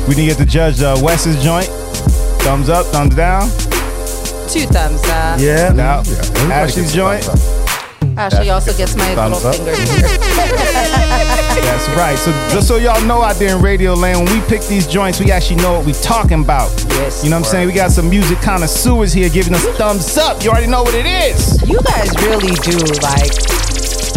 [0.08, 1.68] we need to get the judge uh, Wes's joint.
[2.42, 3.44] Thumbs up, thumbs down.
[4.50, 5.40] Two thumbs up.
[5.40, 5.72] Yeah.
[5.72, 7.24] Now, everybody Ashley's joint.
[7.24, 9.56] thumbs Ashley also gets my Thumbs little up.
[9.56, 11.08] finger here.
[11.60, 12.18] That's right.
[12.18, 15.20] So just so y'all know out there in Radio Land, when we pick these joints,
[15.20, 16.70] we actually know what we talking about.
[16.90, 17.24] Yes.
[17.24, 17.68] You know what I'm saying?
[17.68, 20.44] We got some music connoisseurs here giving us thumbs up.
[20.44, 21.62] You already know what it is.
[21.68, 23.32] You guys really do like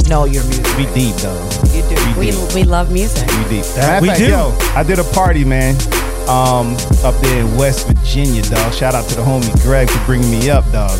[0.09, 0.77] know your music.
[0.77, 1.48] We deep though.
[1.73, 2.20] You do.
[2.20, 3.27] We, we love music.
[3.28, 3.65] We deep.
[3.74, 4.28] That Matter we fact, do.
[4.28, 5.77] Yo, I did a party, man.
[6.28, 8.73] Um, up there in West Virginia, dog.
[8.73, 10.98] Shout out to the homie Greg for bringing me up, dog.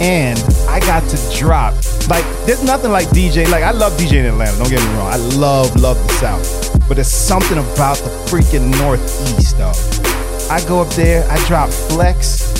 [0.00, 0.38] And
[0.68, 1.74] I got to drop.
[2.08, 3.48] Like, there's nothing like DJ.
[3.50, 4.56] Like, I love DJ in Atlanta.
[4.58, 5.12] Don't get me wrong.
[5.12, 6.88] I love, love the South.
[6.88, 9.76] But there's something about the freaking Northeast, dog.
[10.50, 11.28] I go up there.
[11.30, 12.54] I drop Flex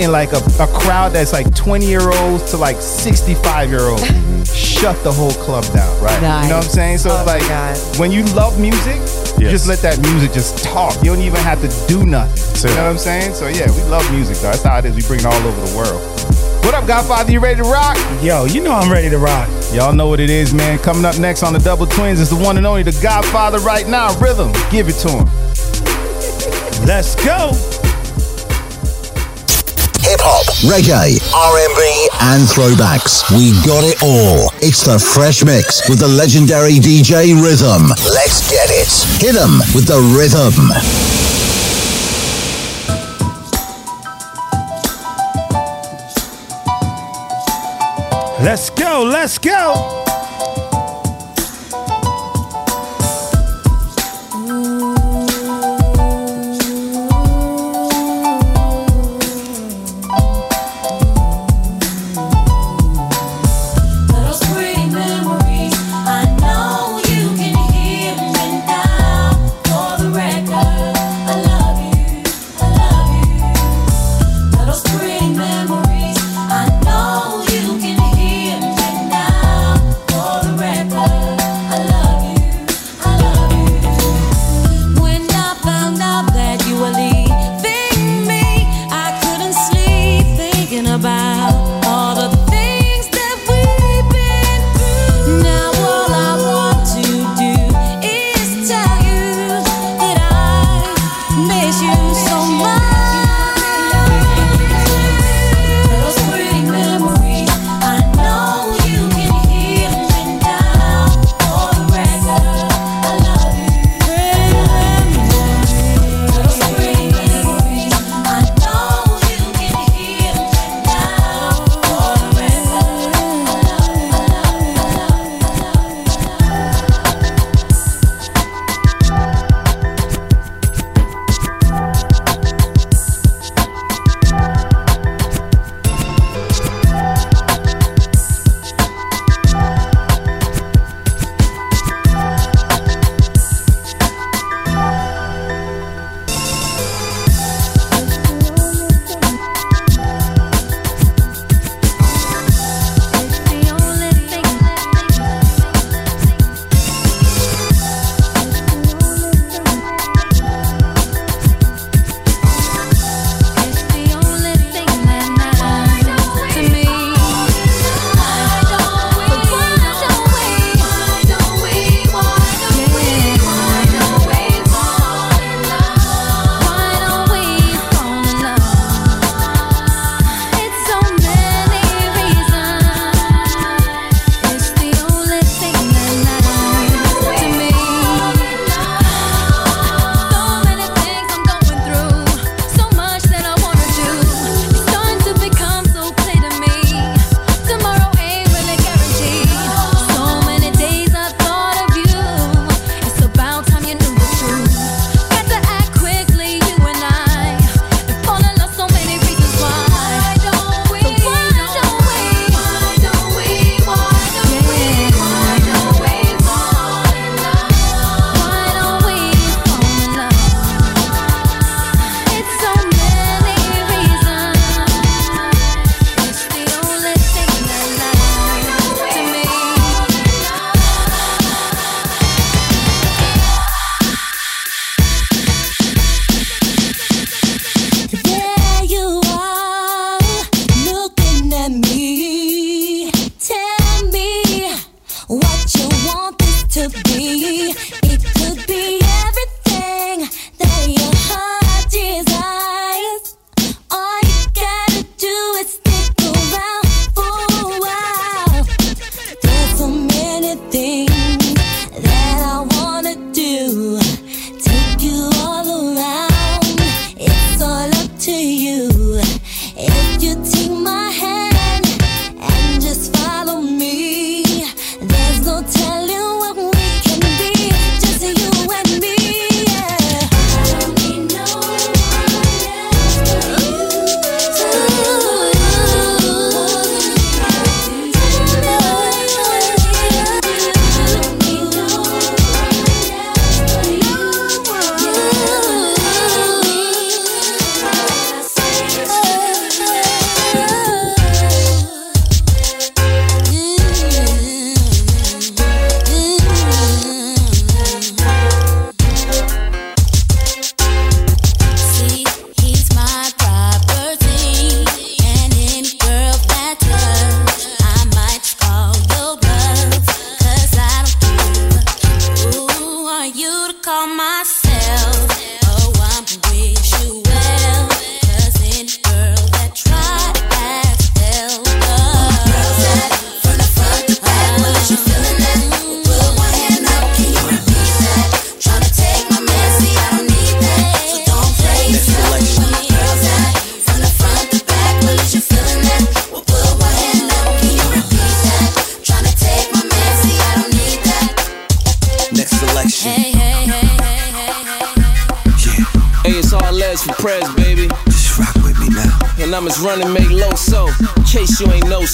[0.00, 4.04] in like a, a crowd that's like 20 year olds to like 65 year olds.
[4.54, 6.02] Shut the whole club down.
[6.02, 6.14] Right.
[6.16, 6.98] You know what I'm saying?
[6.98, 9.00] So oh it's like when you love music,
[9.40, 10.94] you just let that music just talk.
[10.96, 12.68] You don't even have to do nothing.
[12.68, 13.34] You know what I'm saying?
[13.34, 14.50] So yeah, we love music though.
[14.50, 14.96] That's how it is.
[14.96, 16.00] We bring it all over the world.
[16.64, 17.30] What up, Godfather?
[17.30, 17.98] You ready to rock?
[18.22, 19.50] Yo, you know I'm ready to rock.
[19.74, 20.78] Y'all know what it is, man.
[20.78, 23.86] Coming up next on the Double Twins is the one and only the Godfather right
[23.86, 24.18] now.
[24.18, 24.50] Rhythm.
[24.70, 25.24] Give it to him.
[26.86, 27.52] Let's go.
[30.08, 33.28] Hip hop, reggae, R&B, and throwbacks.
[33.30, 34.50] We got it all.
[34.62, 37.88] It's the Fresh Mix with the legendary DJ Rhythm.
[38.08, 38.88] Let's get it.
[39.20, 41.23] Hit Hit 'em with the rhythm.
[48.44, 49.04] Let's go.
[49.10, 50.03] Let's go.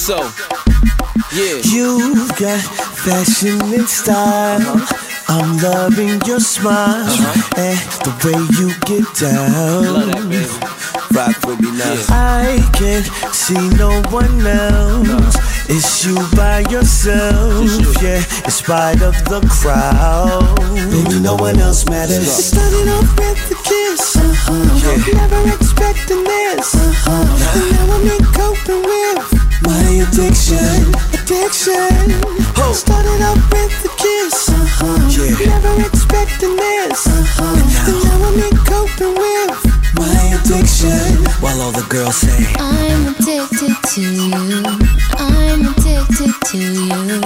[0.01, 0.17] So.
[1.31, 1.61] Yeah.
[1.63, 2.59] You've got
[3.05, 4.81] fashion and style.
[5.27, 7.05] I'm loving your smile
[7.55, 10.09] and the way you get down.
[10.09, 10.81] That.
[11.13, 11.93] Rock with me now.
[12.09, 15.37] I can't see no one else.
[15.69, 17.69] It's you by yourself,
[18.01, 20.57] yeah, in spite of the crowd.
[20.91, 22.27] Baby, no one else matters.
[22.27, 24.10] Started off with a kiss,
[24.47, 25.13] uh-huh.
[25.13, 27.29] never expecting this, and
[27.71, 29.27] now I'm in coping with
[29.63, 32.11] my addiction, addiction.
[32.73, 35.11] Started off with a kiss, uh-huh.
[35.45, 37.67] never expecting this, and
[38.03, 39.59] now I'm in coping with
[39.99, 41.25] my addiction.
[41.41, 44.63] While all the girls say, I'm addicted to you.
[45.17, 47.21] I'm addicted to you.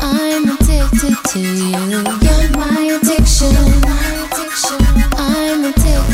[0.00, 2.02] I'm addicted to you.
[2.24, 3.54] You're my addiction.
[3.56, 4.95] I'm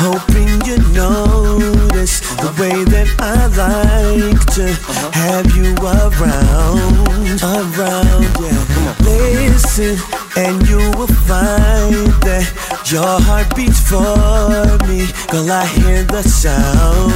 [0.00, 3.36] hoping you notice the way that I
[4.16, 4.66] like to
[5.12, 8.96] have you around, around, yeah.
[9.04, 10.00] Listen,
[10.40, 12.48] and you will find that
[12.88, 14.16] your heart beats for
[14.88, 15.04] me.
[15.28, 17.12] Girl, I hear the sound,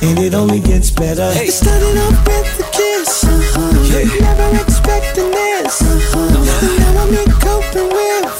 [0.00, 1.30] and it only gets better.
[1.34, 4.22] It started off with a kiss, uh-huh.
[4.22, 5.82] never expecting this.
[5.82, 6.78] Uh-huh.
[6.78, 8.39] Now I'm in coping with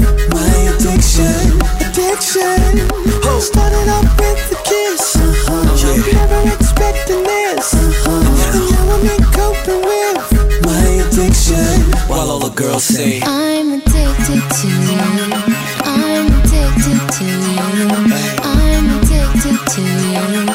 [2.21, 3.41] addiction.
[3.41, 6.13] Started off with a kiss, uh-huh.
[6.13, 7.73] never expecting this.
[7.73, 8.21] Uh-huh.
[8.71, 11.81] Now I'm coping with my addiction.
[12.09, 15.01] while all the girls say, I'm addicted to you.
[15.85, 17.89] I'm addicted to you.
[18.45, 19.83] I'm addicted to
[20.45, 20.50] you.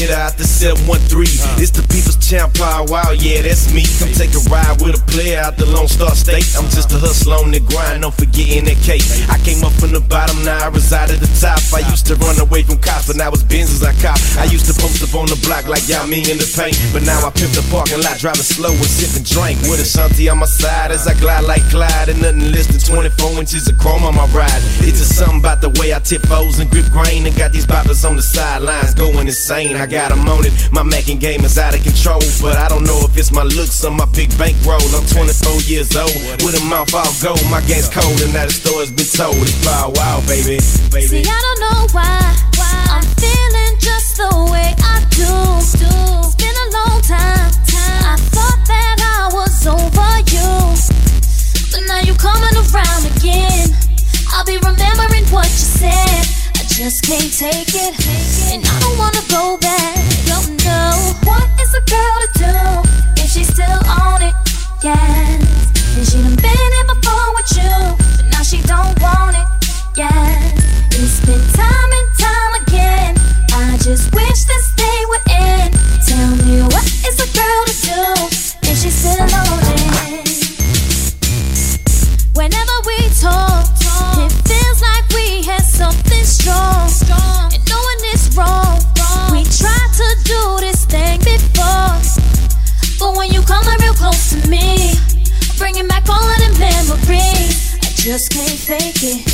[0.00, 1.60] Hitter out the 713.
[1.60, 3.84] It's the people's champ Paul Wall, yeah, that's me.
[4.00, 6.48] Come take a ride with a player out the Lone Star State.
[6.56, 9.04] I'm just a hustler on the grind, don't forgetting that cake.
[9.28, 11.60] I came up from the bottom, now I reside at the top.
[11.76, 14.16] I used to run away from cops, but now it's Benz's I cop.
[14.40, 16.80] I used to post up on the block like y'all me in the paint.
[16.96, 19.60] But now I pimp the parking lot, driving slow and sipping drink.
[19.68, 22.08] With a shanty on my side as I glide like Clyde.
[22.08, 24.64] And nothing less than 24 inches of chrome on my ride.
[24.80, 27.28] It's just something about the way I tip foes and grip grain.
[27.28, 29.76] And got these boppers on the sidelines going insane.
[29.76, 32.22] I got 'em on it, my macking game is out of control.
[32.40, 34.80] But I don't know if it's my looks or my big bankroll.
[34.94, 36.14] I'm 24 years old,
[36.44, 37.44] with a mouth all gold.
[37.50, 39.36] My game's cold and now the story's been told.
[39.42, 40.62] It's Paul Wall, baby.
[40.94, 41.24] baby.
[41.24, 42.36] See, I don't know why,
[42.94, 45.32] I'm feeling just the way I do.
[45.58, 47.50] It's been a long time.
[48.12, 50.50] I thought that I was over you,
[51.72, 53.70] but now you're coming around again.
[55.50, 56.49] she said, I
[56.80, 57.92] just can't take it.
[58.48, 60.00] And I don't wanna go back.
[60.24, 62.56] Don't know what is a girl to do
[63.20, 64.32] if she's still on it.
[64.82, 65.44] Yes.
[65.98, 67.76] And she done been here before with you,
[68.16, 69.44] but now she don't want it.
[69.94, 70.56] Yes.
[70.96, 73.12] It's been time and time again.
[73.52, 75.76] I just wish this day would end.
[76.08, 78.00] Tell me what is a girl to do
[78.72, 79.84] if she's still on it?
[82.32, 83.68] Whenever we talk,
[86.00, 87.52] something strong.
[87.52, 88.78] And knowing it's wrong,
[89.32, 91.98] we tried to do this thing before.
[92.98, 94.94] But when you come real close to me,
[95.58, 99.24] bringing back all of the memories, I just can't fake it.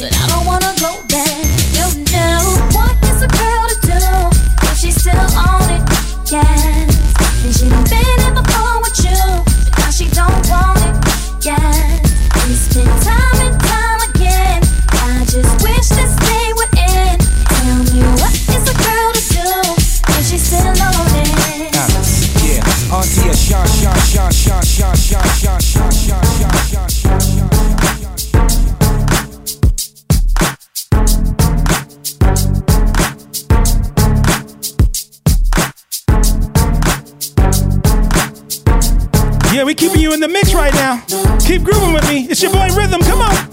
[0.00, 1.44] But I don't wanna go back.
[1.76, 2.40] You know
[2.72, 3.98] what is a girl to do
[4.68, 5.82] if she's still on it?
[6.30, 7.06] Yes,
[7.44, 8.49] and she done been here before
[39.52, 41.02] Yeah, we keeping you in the mix right now.
[41.40, 42.26] Keep grooving with me.
[42.30, 43.00] It's your boy Rhythm.
[43.02, 43.50] Come on.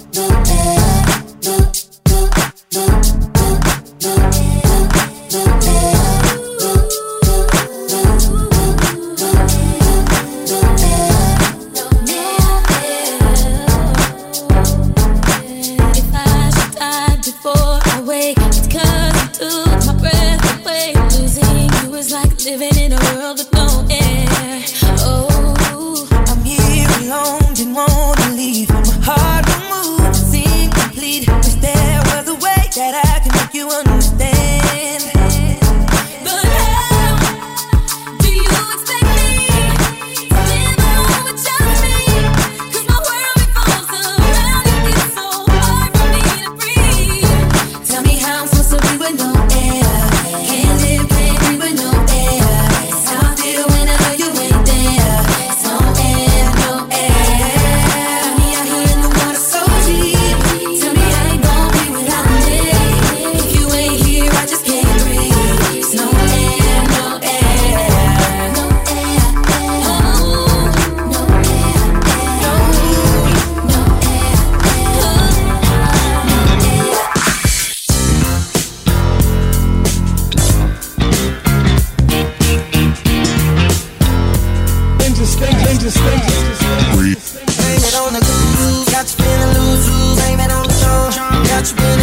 [85.89, 88.87] just Blame it on the groove.
[88.91, 89.87] got you feeling loose,
[90.19, 91.07] blame it on the show,
[91.47, 91.96] got you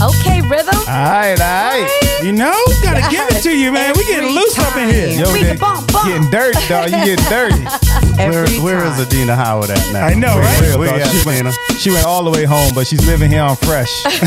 [0.00, 1.38] right, all right.
[1.38, 1.90] Alright.
[2.24, 3.94] You know, gotta give it to you, man.
[3.96, 5.08] We getting loose up in here.
[5.08, 6.90] Yo, they getting dirty, dog.
[6.90, 7.64] You getting dirty.
[8.18, 10.04] Where, where is Adina Howard at now?
[10.06, 10.60] I know, For right?
[10.60, 11.08] real, Where dog.
[11.08, 14.02] She went, she went all the way home, but she's living here on fresh.
[14.08, 14.18] That's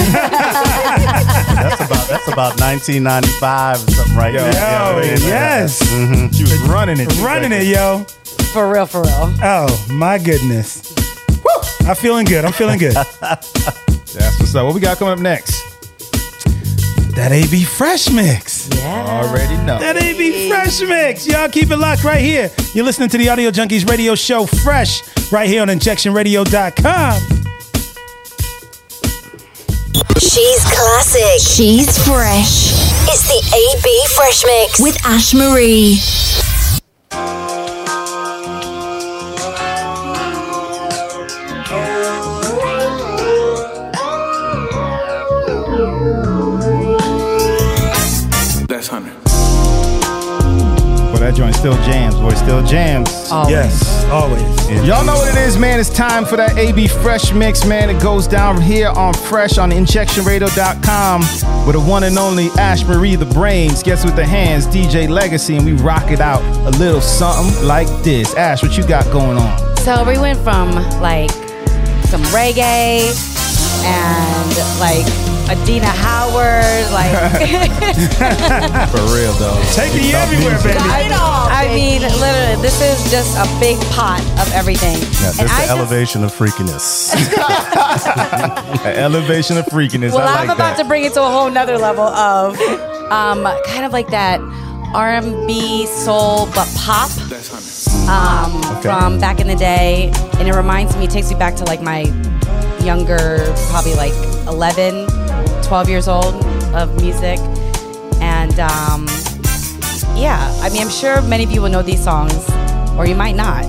[1.81, 4.53] about that's about 1995 or something right Yo, there.
[4.53, 5.17] yo, Yeah, yeah.
[5.27, 5.81] yes.
[5.91, 6.33] Mhm.
[6.33, 7.11] She was running it.
[7.21, 8.05] Running it, yo.
[8.53, 9.33] For real, for real.
[9.43, 10.81] Oh my goodness.
[11.43, 11.51] Woo!
[11.87, 12.45] I'm feeling good.
[12.45, 12.95] I'm feeling good.
[14.13, 14.65] That's what's up.
[14.65, 15.71] What we got coming up next?
[17.15, 18.69] that AB Fresh Mix.
[18.75, 19.05] Yeah.
[19.05, 19.79] Already know.
[19.79, 21.27] That AB Fresh Mix.
[21.27, 22.49] Y'all keep it locked right here.
[22.73, 27.21] You're listening to the Audio Junkies radio show Fresh right here on injectionradio.com.
[30.19, 31.41] She's classic.
[31.41, 32.71] She's fresh.
[33.07, 35.99] It's the AB Fresh Mix with Ash Marie.
[51.61, 52.15] Still jams.
[52.15, 53.07] Boy, still jams.
[53.47, 54.41] Yes, always.
[54.83, 55.79] Y'all know what it is, man.
[55.79, 57.87] It's time for that AB Fresh Mix, man.
[57.87, 61.21] It goes down here on Fresh on injectionradio.com
[61.67, 65.55] with the one and only Ash Marie the Brains gets with the hands, DJ Legacy,
[65.55, 68.35] and we rock it out a little something like this.
[68.35, 69.77] Ash, what you got going on?
[69.77, 71.29] So we went from like
[72.09, 73.11] some reggae
[73.83, 75.05] and like
[75.49, 77.11] Adina Howard, like
[78.91, 79.61] For real, though.
[79.73, 80.77] Taking you everywhere, baby.
[80.79, 81.09] I,
[81.51, 84.95] I mean, literally, this is just a big pot of everything.
[84.95, 87.13] Yeah, and that's I the just, elevation of freakiness.
[88.85, 90.13] An elevation of freakiness.
[90.13, 90.83] well, I I'm like about that.
[90.83, 92.57] to bring it to a whole nother level of
[93.11, 94.39] um, kind of like that
[94.93, 97.09] R&B soul but pop.
[98.09, 98.81] Um, Okay.
[98.89, 101.81] from back in the day, and it reminds me, it takes me back to like
[101.81, 102.03] my
[102.83, 103.39] younger,
[103.69, 104.13] probably like
[104.47, 105.07] 11,
[105.63, 106.35] 12 years old
[106.73, 107.39] of music,
[108.21, 109.07] and um,
[110.15, 112.49] yeah, I mean, I'm sure many of you will know these songs,
[112.97, 113.63] or you might not,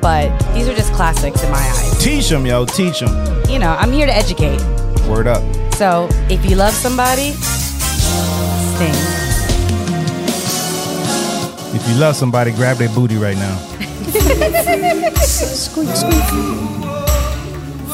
[0.00, 2.02] but these are just classics in my eyes.
[2.02, 2.66] Teach them, yo.
[2.66, 3.14] Teach them.
[3.48, 4.60] You know, I'm here to educate.
[5.08, 5.42] Word up.
[5.74, 8.94] So if you love somebody, sing.
[11.74, 13.56] If you love somebody, grab their booty right now.
[15.24, 16.73] squeak, squeak.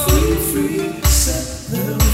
[0.08, 2.09] If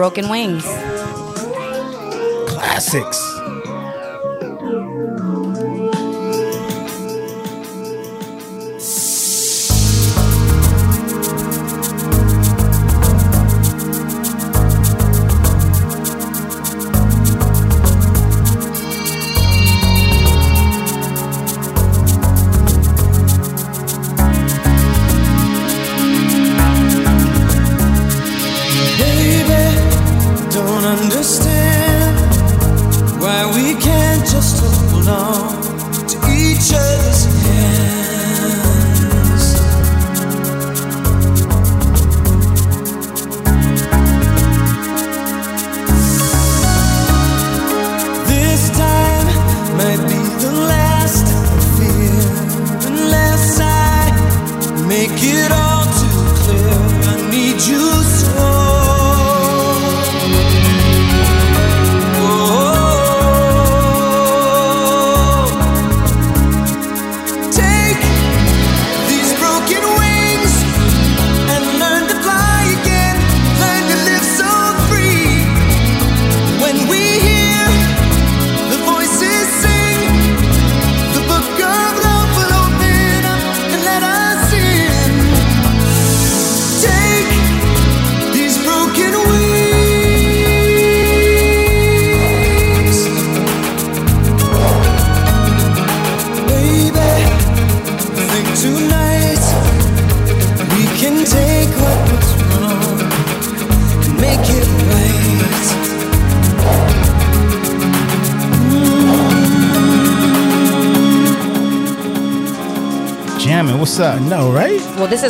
[0.00, 0.79] Broken Wings.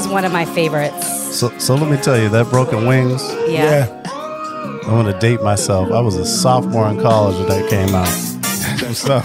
[0.01, 1.37] Is one of my favorites.
[1.39, 3.87] So, so let me tell you, that Broken Wings, Yeah.
[4.85, 5.93] I'm going to date myself.
[5.93, 8.09] I was a sophomore in college when that came out.
[8.89, 9.25] What's up?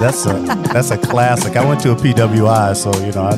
[0.00, 0.32] That's a
[0.72, 1.56] that's a classic.
[1.56, 3.36] I went to a PWI, so you know I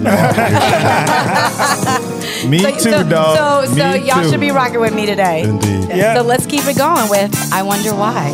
[2.42, 2.48] know.
[2.50, 3.66] Me so, too, so, dog.
[3.66, 4.30] So, so Me y'all too.
[4.30, 5.42] should be rocking with me today.
[5.42, 5.88] Indeed.
[5.88, 6.14] Yeah.
[6.14, 8.30] So let's keep it going with I Wonder Why.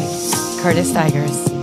[0.63, 1.54] Curtis Stigers.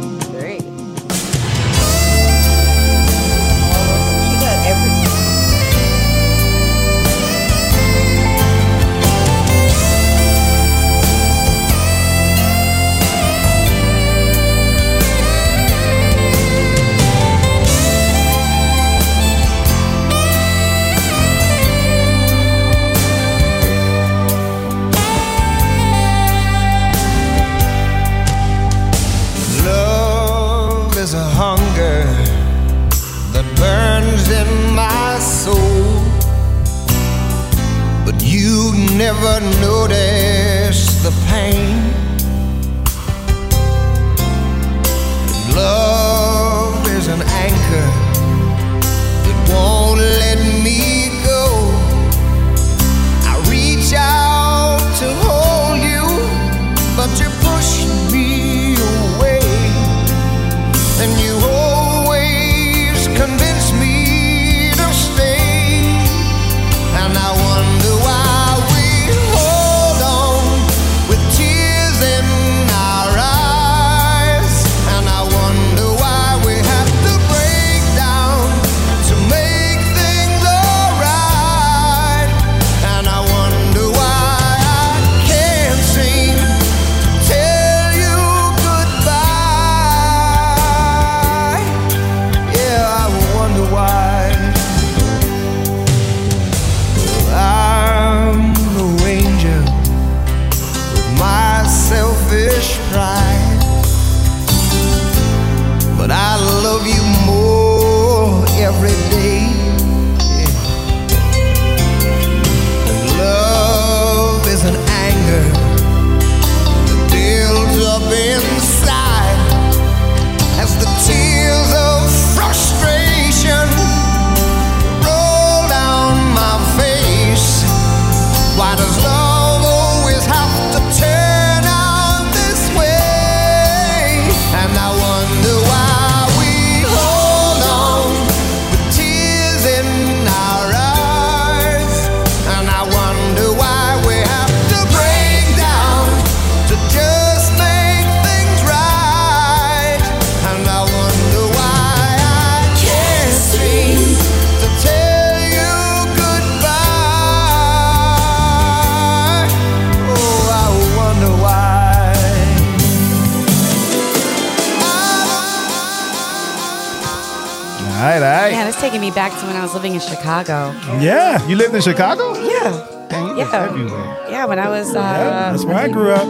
[171.52, 172.32] You lived in Chicago?
[172.40, 172.72] Yeah.
[173.10, 173.52] Dang, Yeah.
[173.68, 174.18] everywhere.
[174.30, 176.26] Yeah, when I was uh, Yeah, that's where I grew up.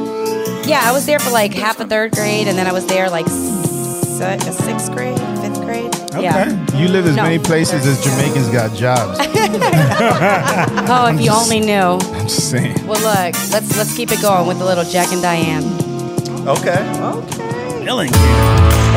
[0.66, 3.08] Yeah, I was there for like half a third grade, and then I was there
[3.08, 5.94] like se- sixth grade, fifth grade.
[6.20, 6.50] Yeah.
[6.76, 7.22] You live as No.
[7.22, 9.20] many places as Jamaicans got jobs.
[10.90, 12.00] Oh, if you only knew.
[12.18, 12.74] I'm just saying.
[12.88, 15.64] Well, look, let's let's keep it going with the little Jack and Diane.
[16.48, 16.82] Okay.
[16.98, 17.86] Okay.
[17.86, 18.18] Mellencamp.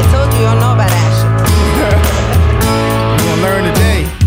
[0.00, 1.04] I told you you don't know about that
[3.20, 4.23] You gonna learn today.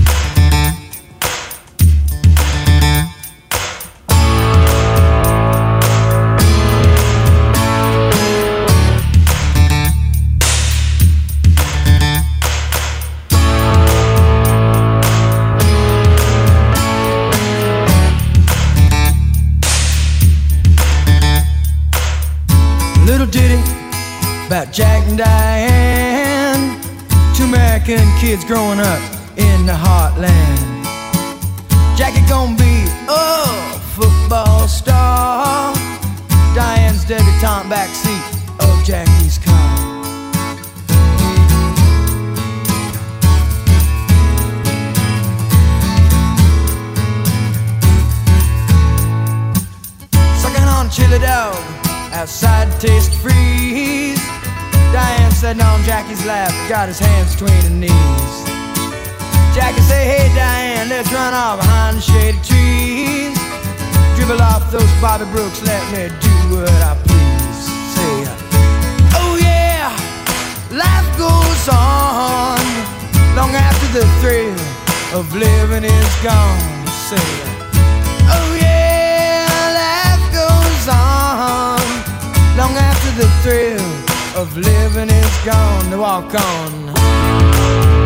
[28.78, 29.02] Growing up
[29.38, 30.86] in the heartland.
[31.98, 35.74] Jackie gonna be a football star.
[36.54, 38.22] Diane's debutante backseat
[38.60, 39.78] of Jackie's car.
[50.38, 51.56] Sucking on chili dog
[52.14, 54.20] outside Tastee Freez.
[54.94, 57.07] Diane sitting on Jackie's lap, got his hands
[65.18, 67.66] Bobbie Brooks, let me do what I please.
[67.96, 68.18] Say,
[69.18, 69.90] oh yeah,
[70.70, 72.62] life goes on
[73.36, 74.54] long after the thrill
[75.18, 76.88] of living is gone.
[77.10, 77.30] Say,
[78.30, 79.50] oh yeah,
[79.82, 81.82] life goes on
[82.56, 83.90] long after the thrill
[84.40, 85.90] of living is gone.
[85.90, 87.97] To walk on.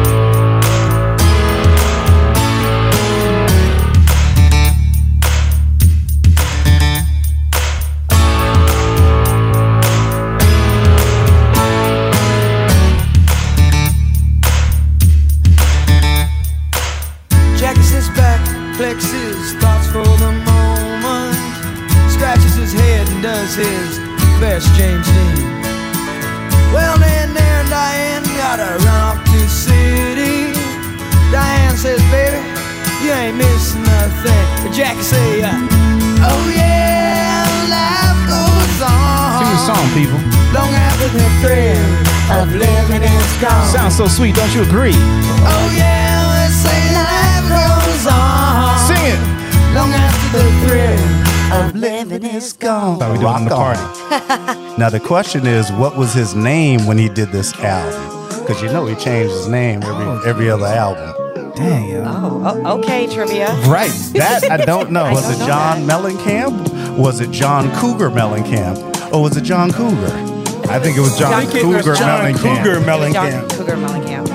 [44.02, 44.94] So sweet, don't you agree?
[44.95, 48.80] Oh yeah, let's say life goes on.
[48.88, 49.76] Sing it.
[49.76, 52.98] Long after the thrill of living is gone.
[52.98, 54.61] Thought we doing Rock the party.
[54.80, 58.40] Now the question is, what was his name when he did this album?
[58.40, 61.53] Because you know he changed his name every oh, every other album.
[61.56, 62.07] Damn.
[62.07, 63.53] Oh, oh, okay, trivia.
[63.68, 65.03] Right, that I don't know.
[65.11, 66.98] Was it John Mellencamp?
[66.98, 69.14] Was it John Cougar Mellencamp?
[69.14, 70.32] Or was it John Cougar?
[70.72, 72.64] I think it was John I think it was Cougar John Mellencamp.
[72.64, 73.51] Cougar John Mellencamp.
[73.61, 74.27] Cougar Mellencamp.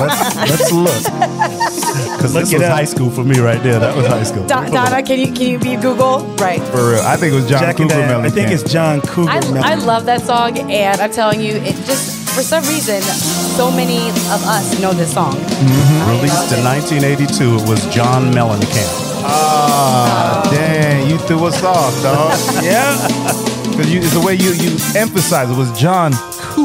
[0.00, 1.02] let's, let's look.
[2.16, 2.72] Because this was up.
[2.72, 3.78] high school for me right there.
[3.78, 4.44] That was high school.
[4.48, 6.26] Don- Donna, can you can you be Google?
[6.36, 6.60] Right.
[6.60, 8.24] For real, I think it was John Jack Cougar Mellencamp.
[8.24, 9.62] I think it's John Cougar I, Mellencamp.
[9.62, 14.08] I love that song, and I'm telling you, it just for some reason, so many
[14.08, 15.34] of us know this song.
[16.10, 19.22] Released in 1982, it was John Mellencamp.
[19.22, 22.36] Ah, dang, you threw us off, dog.
[22.64, 23.44] yeah.
[23.78, 26.10] Because it's the way you you emphasize it was John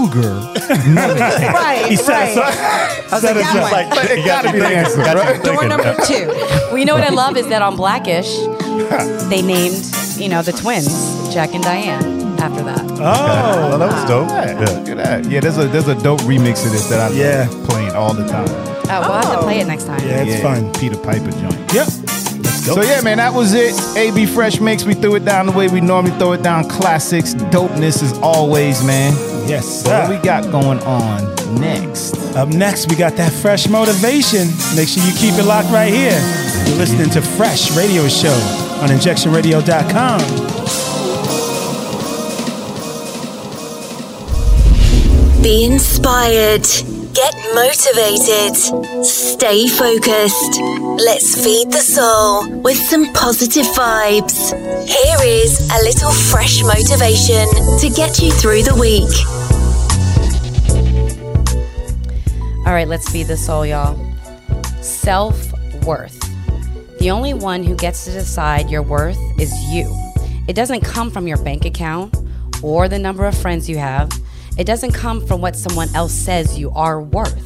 [0.10, 0.40] Cougar.
[0.94, 3.08] Right, He said right.
[3.10, 3.90] so- said it that so- one.
[3.90, 5.42] But it gotta be the answer, right?
[5.44, 6.28] Door number two.
[6.28, 8.30] Well, you know what I love is that on Blackish,
[9.30, 9.86] they named
[10.18, 12.82] you know the twins Jack and Diane after that.
[13.00, 14.30] Oh, Oh, that was dope.
[14.30, 14.60] Yeah, Yeah.
[14.60, 15.26] look at that.
[15.26, 17.48] Yeah, there's a there's a dope remix of this that I'm Yeah.
[17.68, 18.48] playing all the time.
[18.90, 19.44] Oh, we'll have to oh.
[19.44, 20.00] play it next time.
[20.02, 20.72] yeah, it's yeah, fun.
[20.74, 21.74] Peter Piper joint.
[21.74, 21.88] Yep.
[21.88, 22.66] Let's.
[22.66, 23.74] So yeah, man, that was it.
[23.98, 24.84] AB Fresh Mix.
[24.86, 26.68] We threw it down the way we normally throw it down.
[26.70, 29.14] Classics, dopeness as always, man.
[29.46, 32.16] Yes, So what we got going on next?
[32.36, 34.48] Up next, we got that fresh motivation.
[34.76, 36.20] Make sure you keep it locked right here.
[36.68, 38.34] You're listening to Fresh Radio Show
[38.82, 40.22] on injectionradio.com.
[45.42, 46.93] Be inspired.
[47.14, 48.56] Get motivated.
[49.06, 50.60] Stay focused.
[50.98, 54.52] Let's feed the soul with some positive vibes.
[54.88, 57.48] Here is a little fresh motivation
[57.80, 59.14] to get you through the week.
[62.66, 63.96] All right, let's feed the soul, y'all.
[64.82, 65.54] Self
[65.84, 66.20] worth.
[66.98, 69.86] The only one who gets to decide your worth is you.
[70.48, 72.16] It doesn't come from your bank account
[72.64, 74.12] or the number of friends you have.
[74.58, 77.44] It doesn't come from what someone else says you are worth.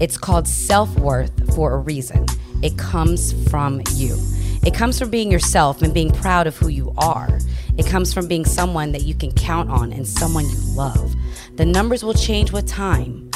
[0.00, 2.26] It's called self worth for a reason.
[2.62, 4.16] It comes from you.
[4.64, 7.40] It comes from being yourself and being proud of who you are.
[7.76, 11.14] It comes from being someone that you can count on and someone you love.
[11.56, 13.30] The numbers will change with time,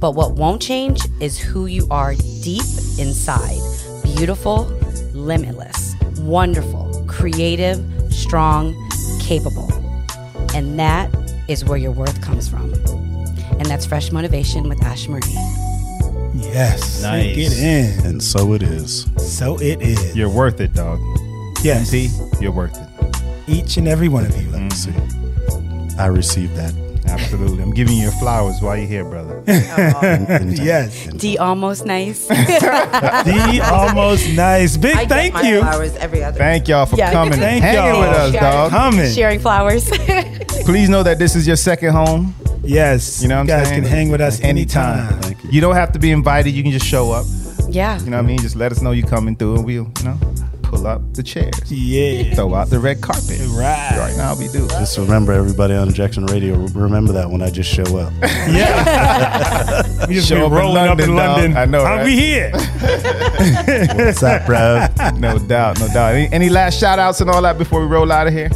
[0.00, 2.64] but what won't change is who you are deep
[2.98, 3.58] inside
[4.14, 4.64] beautiful,
[5.12, 7.78] limitless, wonderful, creative,
[8.12, 8.74] strong,
[9.20, 9.70] capable.
[10.54, 11.10] And that
[11.48, 12.72] is where your worth comes from.
[13.58, 15.22] And that's Fresh Motivation with Ash Marie.
[16.34, 17.02] Yes.
[17.02, 17.34] Nice.
[17.34, 18.06] Get in.
[18.06, 19.06] And so it is.
[19.16, 20.16] So it is.
[20.16, 21.00] You're worth it, dog.
[21.62, 21.90] Yes.
[21.90, 22.88] MP, you're worth it.
[23.48, 24.48] Each and every one of you.
[24.50, 25.90] Let me mm-hmm.
[25.90, 25.96] see.
[25.98, 26.87] I received that.
[27.08, 27.62] Absolutely.
[27.62, 29.42] I'm giving you your flowers while you're here, brother.
[29.46, 31.06] yes.
[31.16, 32.26] D almost nice.
[33.24, 34.76] D almost nice.
[34.76, 35.60] Big I get thank my you.
[35.60, 37.12] flowers every other Thank y'all for Yeah.
[37.12, 38.00] coming Thank hanging y'all.
[38.00, 38.70] with us, Sharing- dog.
[38.70, 39.12] Coming.
[39.12, 39.88] Sharing flowers.
[40.64, 42.34] Please know that this is your second home.
[42.62, 43.22] Yes.
[43.22, 43.82] You know what I'm you guys saying?
[43.82, 45.20] can hang with us anytime.
[45.22, 45.50] Thank you.
[45.50, 46.50] You don't have to be invited.
[46.50, 47.24] You can just show up.
[47.70, 47.98] yeah.
[48.00, 48.38] You know what I mean?
[48.38, 50.18] Just let us know you're coming through and we'll, you know,
[50.68, 51.72] pull up the chairs.
[51.72, 52.34] Yeah.
[52.34, 53.40] Throw out the red carpet.
[53.48, 53.96] Right.
[53.96, 54.68] Right now we do.
[54.68, 58.12] Just remember, everybody on Injection Radio, remember that when I just show up.
[58.48, 60.06] Yeah.
[60.08, 61.58] we just Show been up in rolling up in London, dog.
[61.58, 62.06] I know, I'll right?
[62.06, 62.50] be here.
[63.94, 64.86] What's up, bro?
[65.18, 66.14] No doubt, no doubt.
[66.14, 68.50] Any, any last shout outs and all that before we roll out of here?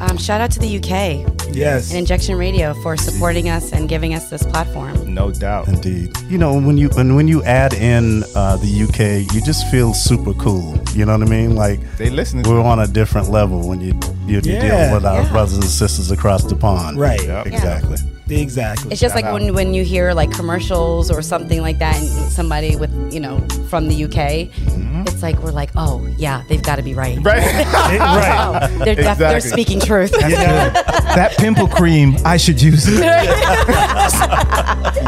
[0.00, 1.90] Um, shout out to the UK Yes.
[1.90, 5.12] and Injection Radio for supporting us and giving us this platform.
[5.12, 5.66] No doubt.
[5.68, 6.16] Indeed.
[6.28, 9.94] You know, when you when when you add in uh, the UK, you just feel
[9.94, 10.78] super cool.
[10.94, 11.56] You know what I mean?
[11.56, 12.42] Like They listen.
[12.42, 14.60] we're on a different level when you you're Yeah.
[14.60, 15.32] dealing with our Yeah.
[15.32, 16.98] brothers and sisters across the pond.
[16.98, 17.22] Right.
[17.24, 17.46] Yep.
[17.46, 17.96] Exactly.
[18.30, 18.92] Exactly.
[18.92, 19.40] It's just like Shout out.
[19.40, 23.40] when, when you hear like commercials or something like that, and somebody with you know
[23.68, 25.02] from the UK, mm-hmm.
[25.06, 27.18] it's like we're like, oh yeah, they've got to be right.
[27.22, 27.38] Right?
[27.72, 28.68] right.
[28.72, 30.12] Oh, they're, def- they're speaking truth.
[30.12, 30.18] Know?
[30.28, 33.04] that pimple cream, I should use it.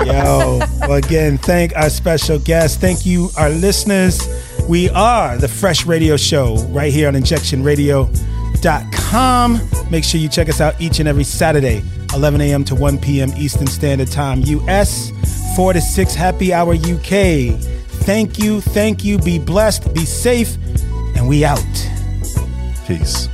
[0.06, 0.60] Yo.
[0.80, 2.80] Well, again, thank our special guest.
[2.80, 4.20] Thank you, our listeners.
[4.68, 9.90] We are the Fresh Radio Show right here on injectionradio.com.
[9.90, 11.82] Make sure you check us out each and every Saturday,
[12.14, 12.64] 11 a.m.
[12.64, 13.30] to 1 p.m.
[13.36, 15.12] Eastern Standard Time, US,
[15.56, 17.58] 4 to 6 Happy Hour UK.
[18.04, 19.18] Thank you, thank you.
[19.18, 20.56] Be blessed, be safe,
[21.16, 21.60] and we out.
[22.86, 23.28] Peace.